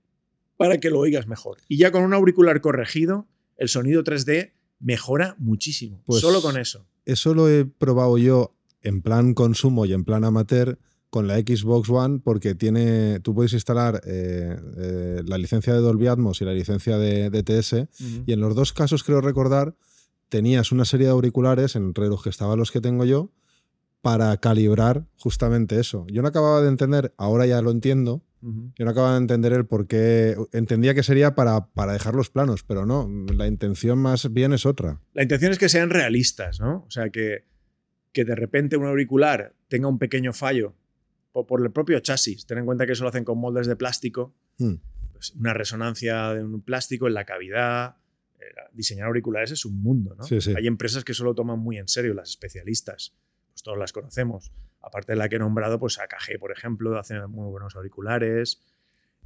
[0.58, 1.58] para que lo oigas mejor.
[1.68, 6.02] Y ya con un auricular corregido, el sonido 3D mejora muchísimo.
[6.06, 6.86] Pues solo con eso.
[7.06, 10.78] Eso lo he probado yo en plan consumo y en plan amateur
[11.10, 16.08] con la Xbox One porque tiene, tú puedes instalar eh, eh, la licencia de Dolby
[16.08, 17.88] Atmos y la licencia de, DTS
[18.26, 19.76] y en los dos casos creo recordar
[20.30, 23.32] tenías una serie de auriculares, entre los que estaban los que tengo yo,
[24.02, 26.06] para calibrar justamente eso.
[26.08, 29.66] Yo no acababa de entender, ahora ya lo entiendo, yo no acababa de entender el
[29.66, 30.36] por qué.
[30.54, 34.66] Entendía que sería para, para dejar los planos, pero no, la intención más bien es
[34.66, 35.02] otra.
[35.14, 36.86] La intención es que sean realistas, ¿no?
[36.88, 37.46] O sea, que,
[38.14, 40.76] que de repente un auricular tenga un pequeño fallo
[41.32, 42.46] por, por el propio chasis.
[42.46, 44.76] Ten en cuenta que eso lo hacen con moldes de plástico, Hmm.
[45.14, 47.98] pues una resonancia de un plástico en la cavidad.
[48.40, 50.24] Eh, Diseñar auriculares es un mundo, ¿no?
[50.24, 50.54] Sí, sí.
[50.58, 53.14] Hay empresas que solo toman muy en serio, las especialistas.
[53.52, 54.52] Pues todas las conocemos.
[54.82, 58.64] Aparte de la que he nombrado, pues AKG, por ejemplo, hace muy buenos auriculares.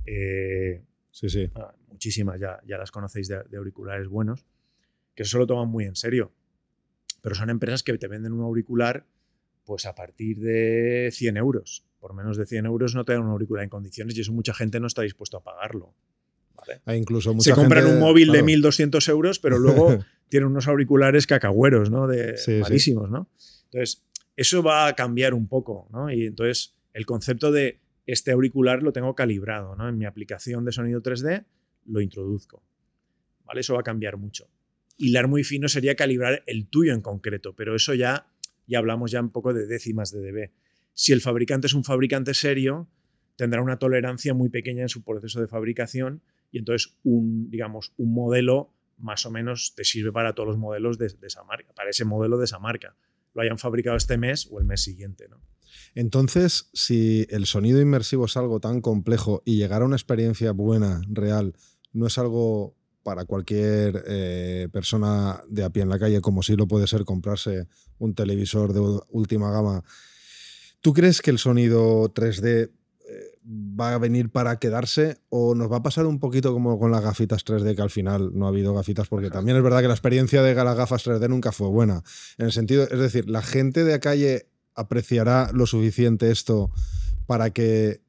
[0.06, 0.82] Eh,
[1.12, 1.52] Sí, sí.
[1.56, 4.46] ah, muchísimas ya, ya las conocéis de, de auriculares buenos,
[5.14, 6.32] que eso lo toman muy en serio.
[7.22, 9.06] Pero son empresas que te venden un auricular
[9.66, 11.84] pues a partir de 100 euros.
[12.00, 14.54] Por menos de 100 euros no te dan un auricular en condiciones y eso mucha
[14.54, 15.94] gente no está dispuesto a pagarlo.
[16.56, 16.82] ¿vale?
[16.86, 18.46] Hay incluso mucha Se compran gente- un móvil claro.
[18.46, 19.98] de 1.200 euros, pero luego
[20.30, 22.08] tienen unos auriculares cacagüeros, ¿no?
[22.08, 22.62] De, Sí, sí.
[22.62, 23.30] malísimos, ¿no?
[23.66, 24.04] Entonces,
[24.36, 26.12] eso va a cambiar un poco, ¿no?
[26.12, 29.88] Y entonces, el concepto de este auricular lo tengo calibrado, ¿no?
[29.88, 31.46] En mi aplicación de sonido 3D
[31.86, 32.64] lo introduzco,
[33.46, 33.62] ¿vale?
[33.62, 34.50] Eso va a cambiar mucho.
[34.98, 38.28] Hilar muy fino sería calibrar el tuyo en concreto, pero eso ya,
[38.68, 40.52] ya hablamos ya un poco de décimas de dB.
[40.94, 42.88] Si el fabricante es un fabricante serio,
[43.36, 46.22] tendrá una tolerancia muy pequeña en su proceso de fabricación
[46.52, 50.98] y entonces un, digamos, un modelo más o menos te sirve para todos los modelos
[50.98, 52.96] de, de esa marca, para ese modelo de esa marca.
[53.34, 55.42] Lo hayan fabricado este mes o el mes siguiente, ¿no?
[55.96, 61.02] Entonces, si el sonido inmersivo es algo tan complejo y llegar a una experiencia buena,
[61.10, 61.54] real,
[61.92, 66.56] no es algo para cualquier eh, persona de a pie en la calle, como si
[66.56, 67.68] lo puede ser comprarse
[67.98, 69.84] un televisor de última gama,
[70.82, 72.72] ¿tú crees que el sonido 3D eh,
[73.44, 77.02] va a venir para quedarse o nos va a pasar un poquito como con las
[77.02, 79.94] gafitas 3D, que al final no ha habido gafitas, porque también es verdad que la
[79.94, 82.04] experiencia de las gafas 3D nunca fue buena.
[82.38, 86.72] En el sentido, es decir, la gente de a calle apreciará lo suficiente esto
[87.26, 88.02] para que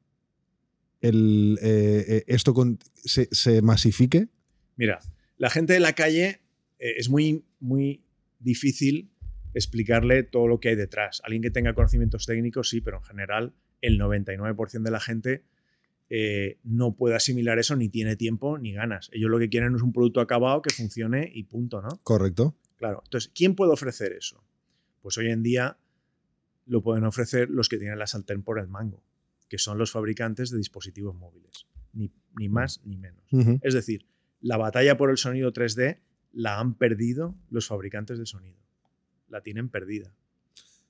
[1.01, 4.29] el, eh, eh, esto con- se, se masifique.
[4.77, 4.99] Mira,
[5.37, 6.41] la gente de la calle
[6.79, 8.03] eh, es muy, muy
[8.39, 9.09] difícil
[9.53, 11.21] explicarle todo lo que hay detrás.
[11.25, 13.53] Alguien que tenga conocimientos técnicos, sí, pero en general
[13.83, 15.43] el 99% de la gente
[16.09, 19.09] eh, no puede asimilar eso, ni tiene tiempo ni ganas.
[19.11, 21.99] Ellos lo que quieren es un producto acabado que funcione y punto, ¿no?
[22.03, 22.55] Correcto.
[22.77, 23.01] Claro.
[23.03, 24.43] Entonces, ¿quién puede ofrecer eso?
[25.01, 25.77] Pues hoy en día
[26.65, 29.03] lo pueden ofrecer los que tienen la sartén por el mango,
[29.49, 31.67] que son los fabricantes de dispositivos móviles.
[31.91, 33.23] Ni, ni más ni menos.
[33.61, 34.07] Es decir,
[34.39, 35.99] la batalla por el sonido 3D
[36.31, 38.57] la han perdido los fabricantes de sonido.
[39.27, 40.15] La tienen perdida.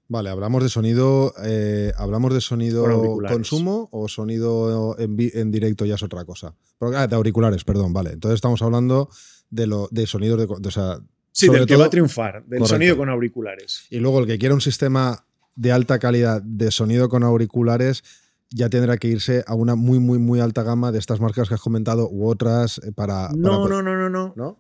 [0.10, 1.34] Vale, hablamos de sonido.
[1.44, 2.84] eh, ¿Hablamos de sonido
[3.28, 6.54] consumo o sonido en, en directo ya es otra cosa?
[6.78, 8.12] Porque- ah, de auriculares, perdón, vale.
[8.12, 9.10] Entonces estamos hablando
[9.50, 10.48] de, lo, de sonidos de.
[10.48, 11.00] de- o sea,
[11.32, 12.68] Sí, del que todo- va a triunfar, del Correcto.
[12.68, 13.88] sonido con auriculares.
[13.90, 15.26] y luego el que quiera un sistema
[15.56, 18.04] de alta calidad de sonido con auriculares
[18.52, 21.56] ya tendrá que irse a una muy, muy, muy alta gama de estas marcas que
[21.56, 23.30] has comentado u otras eh, para.
[23.30, 24.34] para No, po- no, no, no, no.
[24.36, 24.60] ¿No?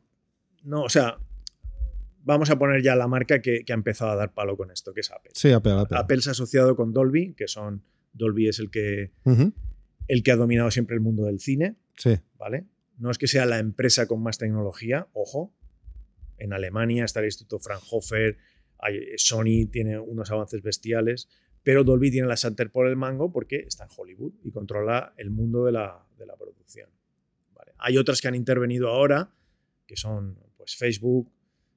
[0.63, 1.17] No, o sea,
[2.23, 4.93] vamos a poner ya la marca que, que ha empezado a dar palo con esto,
[4.93, 5.31] que es Apple.
[5.35, 5.97] Sí, Apple, Apple.
[5.97, 7.83] Apple se ha asociado con Dolby, que son.
[8.13, 9.11] Dolby es el que,
[10.07, 12.19] el que ha dominado siempre el mundo del cine, Sí.
[12.37, 12.65] ¿vale?
[12.97, 15.53] No es que sea la empresa con más tecnología, ojo.
[16.37, 18.37] En Alemania está el Instituto Fraunhofer,
[19.17, 21.29] Sony tiene unos avances bestiales,
[21.63, 25.29] pero Dolby tiene la sartén por el mango porque está en Hollywood y controla el
[25.29, 26.89] mundo de la, de la producción.
[27.55, 27.71] ¿vale?
[27.79, 29.31] Hay otras que han intervenido ahora,
[29.87, 31.31] que son pues, Facebook,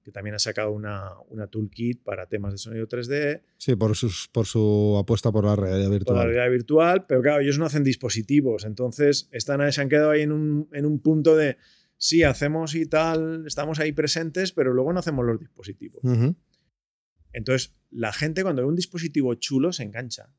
[0.06, 4.28] que también ha sacado una, una toolkit para temas de sonido 3D, Sí, por, sus,
[4.28, 6.24] por su apuesta por la realidad por la virtual.
[6.28, 10.30] realidad virtual, pero claro, ellos no hacen dispositivos, entonces están, se han quedado ahí en
[10.30, 11.56] un, en un punto de,
[11.96, 16.00] sí, hacemos y tal, estamos ahí presentes, pero luego no hacemos los dispositivos.
[17.32, 20.32] Entonces, la gente cuando ve un dispositivo chulo se engancha.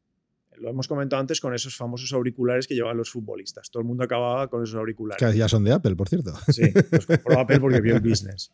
[0.56, 3.70] Lo hemos comentado antes con esos famosos auriculares que llevaban los futbolistas.
[3.70, 5.24] Todo el mundo acababa con esos auriculares.
[5.24, 6.34] Que ya son de Apple, por cierto.
[6.48, 8.54] Sí, los compró Apple porque vio el business.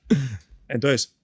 [0.67, 1.15] Entonces,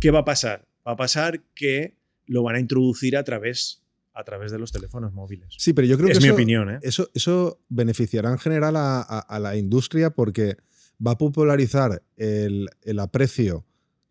[0.00, 0.66] ¿qué va a pasar?
[0.86, 1.96] Va a pasar que
[2.26, 5.54] lo van a introducir a través, a través de los teléfonos móviles.
[5.58, 6.78] Sí, pero yo creo es que mi eso- opinión, ¿eh?
[6.82, 10.56] Eso, eso beneficiará en general a, a- a la industria porque
[11.04, 13.64] va a popularizar el, el aprecio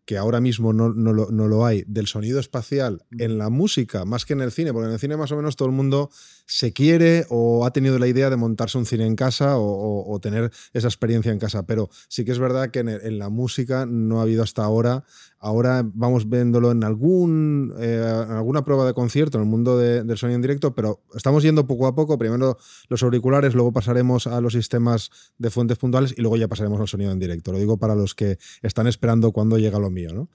[0.04, 4.04] que ahora mismo no, no lo, no lo hay del sonido espacial en la música
[4.04, 6.10] más que en el cine, porque en el cine más o menos todo el mundo
[6.46, 10.12] se quiere o ha tenido la idea de montarse un cine en casa o, o-
[10.14, 13.18] o tener esa experiencia en casa, pero sí que es verdad que en, el- en
[13.18, 15.04] la música no ha habido hasta ahora.
[15.38, 20.02] Ahora vamos viéndolo en algún eh, en alguna prueba de concierto en el mundo de-
[20.04, 22.18] del sonido en directo, pero estamos yendo poco a poco.
[22.18, 26.80] Primero los auriculares, luego pasaremos a los sistemas de fuentes puntuales y luego ya pasaremos
[26.80, 27.52] al sonido en directo.
[27.52, 30.28] Lo digo para los que están esperando cuándo llega lo mío, ¿no?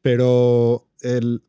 [0.00, 1.44] Pero el,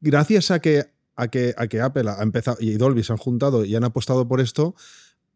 [0.00, 0.84] gracias a que,
[1.16, 4.28] a, que, a que Apple ha empezado y Dolby se han juntado y han apostado
[4.28, 4.74] por esto,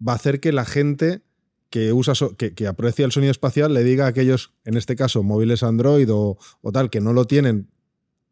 [0.07, 1.23] va a hacer que la gente
[1.71, 5.63] que usa que, aprecia el sonido espacial le diga a aquellos, en este caso, móviles
[5.63, 7.71] Android o, o, tal, que no lo tienen,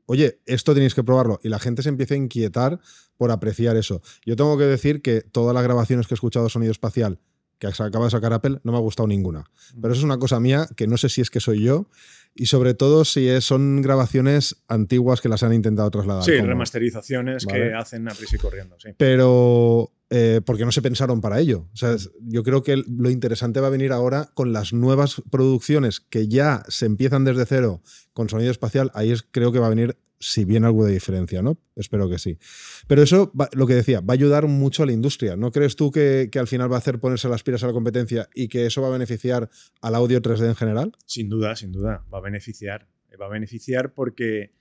[0.06, 1.38] oye, esto tenéis que probarlo.
[1.42, 2.80] Y la gente se empieza a inquietar
[3.16, 4.02] por apreciar eso.
[4.24, 7.20] Yo tengo que decir que todas las grabaciones que he escuchado de sonido espacial
[7.58, 9.44] que acaba de sacar Apple no me ha gustado ninguna.
[9.80, 11.88] Pero eso es una cosa mía que no sé si es que soy yo
[12.36, 16.24] y sobre todo si son grabaciones antiguas que las han intentado trasladar.
[16.24, 18.76] Sí, remasterizaciones que hacen a prisa y corriendo.
[18.78, 18.90] Sí.
[18.96, 21.68] Pero eh, porque no se pensaron para ello.
[21.72, 26.00] O sea, yo creo que lo interesante va a venir ahora con las nuevas producciones
[26.00, 27.82] que ya se empiezan desde cero
[28.12, 28.92] con sonido espacial.
[28.94, 31.58] Ahí es, creo que va a venir si viene algo de diferencia, ¿no?
[31.74, 32.38] Espero que sí.
[32.86, 35.36] Pero eso, lo que decía, va a ayudar mucho a la industria.
[35.36, 38.28] ¿No crees tú que, al final va a hacer ponerse las pilas a la competencia
[38.34, 39.50] y que eso va a beneficiar
[39.80, 40.92] al audio 3D en general?
[41.06, 42.88] Sin duda, sin duda, va a beneficiar.
[43.20, 44.52] Va a beneficiar porque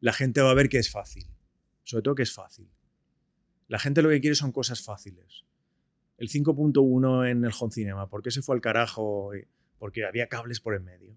[0.00, 1.26] la gente va a ver que es fácil.
[1.84, 2.68] Sobre todo que es fácil.
[3.68, 5.44] La gente lo que quiere son cosas fáciles.
[6.18, 9.30] El 5.1 en el Home Cinema, ¿por qué se fue al carajo?
[9.78, 11.16] Porque había cables por en medio.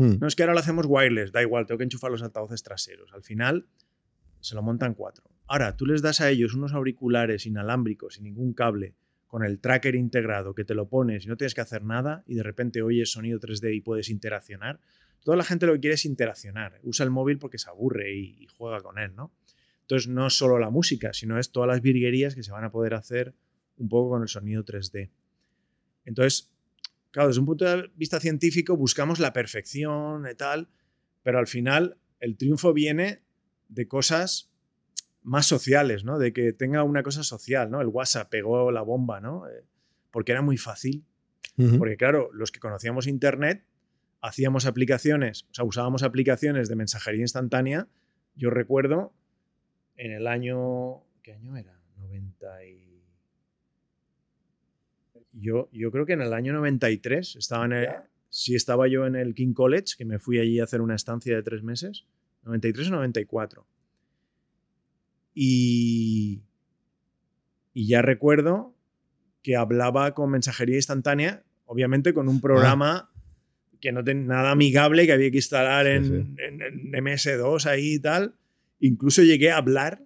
[0.00, 0.16] Hmm.
[0.18, 3.12] No es que ahora lo hacemos wireless, da igual, tengo que enchufar los altavoces traseros.
[3.12, 3.66] Al final
[4.40, 5.30] se lo montan cuatro.
[5.46, 8.94] Ahora, tú les das a ellos unos auriculares inalámbricos sin ningún cable,
[9.26, 12.34] con el tracker integrado, que te lo pones y no tienes que hacer nada y
[12.34, 14.80] de repente oyes sonido 3D y puedes interaccionar.
[15.22, 16.80] Toda la gente lo que quiere es interaccionar.
[16.82, 19.34] Usa el móvil porque se aburre y, juega con él, ¿no?
[19.82, 22.70] Entonces, no es solo la música, sino es todas las virguerías que se van a
[22.70, 23.34] poder hacer
[23.76, 25.10] un poco con el sonido 3D.
[26.06, 26.49] Entonces,
[27.10, 30.68] claro, desde un punto de vista científico buscamos la perfección y tal,
[31.22, 33.22] pero al final el triunfo viene
[33.68, 34.50] de cosas
[35.22, 36.18] más sociales, ¿no?
[36.18, 37.80] De que tenga una cosa social, ¿no?
[37.80, 39.46] El WhatsApp pegó la bomba, ¿no?
[39.48, 39.64] Eh,
[40.10, 41.04] porque era muy fácil.
[41.76, 43.66] Porque claro, los que conocíamos Internet
[44.22, 47.86] hacíamos aplicaciones, o sea, usábamos aplicaciones de mensajería instantánea.
[48.34, 49.12] Yo recuerdo
[49.96, 51.78] en el año, ¿qué año era?
[51.98, 52.89] 90 y
[55.32, 57.88] yo, yo creo que en el año 93 estaba en
[58.30, 61.34] sí estaba yo en el King College, que me fui allí a hacer una estancia
[61.34, 62.06] de tres meses,
[62.44, 63.66] 93 o 94.
[65.34, 66.42] Y,
[67.74, 68.74] y ya recuerdo
[69.42, 72.40] que hablaba con mensajería instantánea, obviamente con un ah.
[72.40, 73.10] programa
[73.80, 78.34] que no tenía nada amigable que había que instalar en, en, MS2 ahí y tal.
[78.78, 80.04] Incluso llegué a hablar,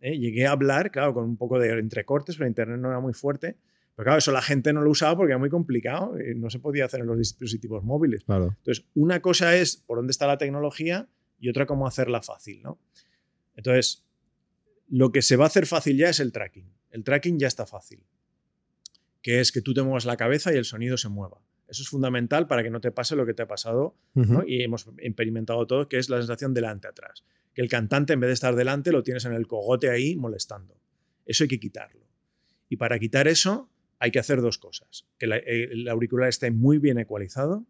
[0.00, 0.18] ¿eh?
[0.18, 3.56] llegué a hablar, claro, con un poco de entrecortes, pero internet no era muy fuerte
[3.96, 6.58] pero claro, eso la gente no lo usaba porque era muy complicado y no se
[6.58, 8.24] podía hacer en los dispositivos móviles.
[8.28, 12.80] Entonces, una cosa es por dónde está la tecnología y otra cómo hacerla fácil, ¿no?
[13.56, 14.04] Entonces,
[14.88, 16.68] lo que se va a hacer fácil ya es el tracking.
[16.90, 18.02] El tracking ya está fácil,
[19.22, 21.40] que es que tú te muevas la cabeza y el sonido se mueva.
[21.68, 23.96] Eso es fundamental para que no te pase lo que te ha pasado
[24.46, 27.24] y hemos experimentado todo, que es la sensación delante-atrás.
[27.54, 30.76] Que el cantante en vez de estar delante lo tienes en el cogote ahí molestando.
[31.24, 32.06] Eso hay que quitarlo.
[32.68, 33.70] Y para quitar eso
[34.04, 35.06] hay que hacer dos cosas.
[35.18, 37.64] Que el auricular esté muy bien ecualizado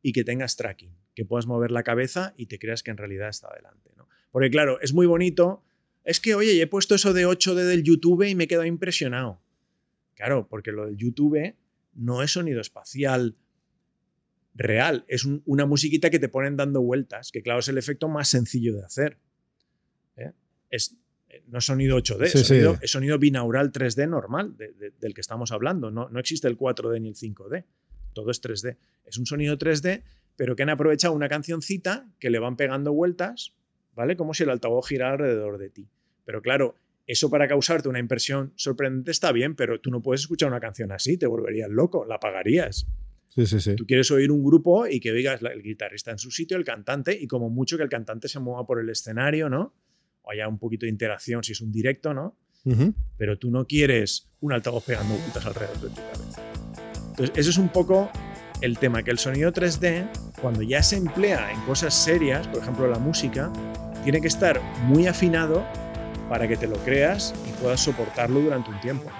[0.00, 3.28] y que tengas tracking, que puedas mover la cabeza y te creas que en realidad
[3.28, 3.90] está adelante.
[3.96, 4.08] ¿no?
[4.30, 5.64] Porque claro, es muy bonito.
[6.04, 9.42] Es que, oye, he puesto eso de 8D del YouTube y me he quedado impresionado.
[10.14, 11.56] Claro, porque lo del YouTube
[11.94, 13.36] no es sonido espacial
[14.54, 18.28] real, es una musiquita que te ponen dando vueltas, que claro, es el efecto más
[18.28, 19.18] sencillo de hacer.
[20.16, 20.32] ¿eh?
[21.50, 25.90] No es sonido 8D, es, sonido, binaural 3D normal del que estamos hablando.
[25.90, 27.64] No, no existe el 4D ni el 5D.
[28.12, 28.76] Todo es 3D.
[29.04, 30.02] Es un sonido 3D,
[30.36, 33.54] pero que han aprovechado una cancioncita que le van pegando vueltas,
[33.94, 34.16] ¿vale?
[34.16, 35.88] Como si el altavoz girara alrededor de ti.
[36.24, 36.76] Pero claro,
[37.06, 40.92] eso para causarte una impresión sorprendente está bien, pero tú no puedes escuchar una canción
[40.92, 42.86] así, te volverías loco, la apagarías.
[43.28, 43.76] Sí, sí, sí.
[43.76, 47.16] Tú quieres oír un grupo y que digas el guitarrista en su sitio, el cantante,
[47.20, 49.74] y como mucho que el cantante se mueva por el escenario, ¿no?
[50.30, 52.36] O haya un poquito de interacción si es un directo, ¿no?
[53.16, 56.42] Pero tú no quieres un altavoz pegando vueltas alrededor de tu cabeza.
[57.10, 58.10] Entonces, eso es un poco
[58.60, 60.06] el tema, que el sonido 3D,
[60.40, 63.50] cuando ya se emplea en cosas serias, por ejemplo la música,
[64.04, 65.64] tiene que estar muy afinado
[66.28, 69.10] para que te lo creas y puedas soportarlo durante un tiempo.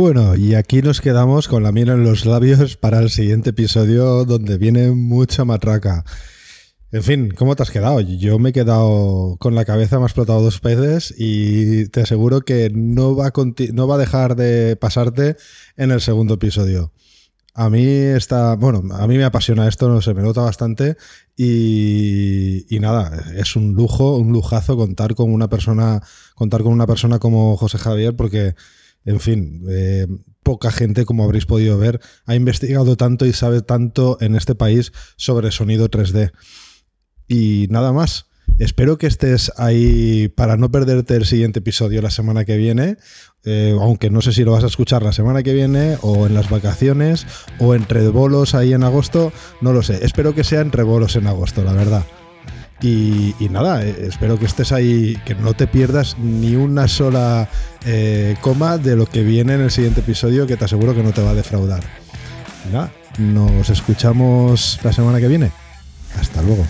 [0.00, 4.24] Bueno, y aquí nos quedamos con la miel en los labios para el siguiente episodio
[4.24, 6.04] donde viene mucha matraca.
[6.92, 8.00] En fin, ¿cómo te has quedado?
[8.00, 12.42] Yo me he quedado con la cabeza, me ha explotado dos veces y te aseguro
[12.42, 13.32] que no va a,
[13.72, 15.36] no va a dejar de pasarte
[15.76, 16.92] en el segundo episodio.
[17.52, 20.96] A mí está, bueno, a mí me apasiona esto, no sé, me nota bastante
[21.36, 26.00] y, y, nada, es un lujo, un lujazo contar con una persona,
[26.36, 28.54] contar con una persona como José Javier, porque,
[29.08, 30.06] en fin, eh,
[30.42, 34.92] poca gente, como habréis podido ver, ha investigado tanto y sabe tanto en este país
[35.16, 36.30] sobre sonido 3D.
[37.26, 38.26] Y nada más.
[38.58, 42.96] Espero que estés ahí para no perderte el siguiente episodio la semana que viene,
[43.44, 46.34] eh, aunque no sé si lo vas a escuchar la semana que viene o en
[46.34, 47.26] las vacaciones
[47.60, 50.04] o entre bolos ahí en agosto, no lo sé.
[50.04, 52.04] Espero que sea entre bolos en agosto, la verdad.
[52.80, 57.48] Y, nada, eh, espero que estés ahí, que no te pierdas ni una sola
[57.84, 61.12] eh, coma de lo que viene en el siguiente episodio, que te aseguro que no
[61.12, 61.82] te va a defraudar.
[62.72, 65.50] nada, nos escuchamos la semana que viene.
[66.20, 66.64] Hasta luego.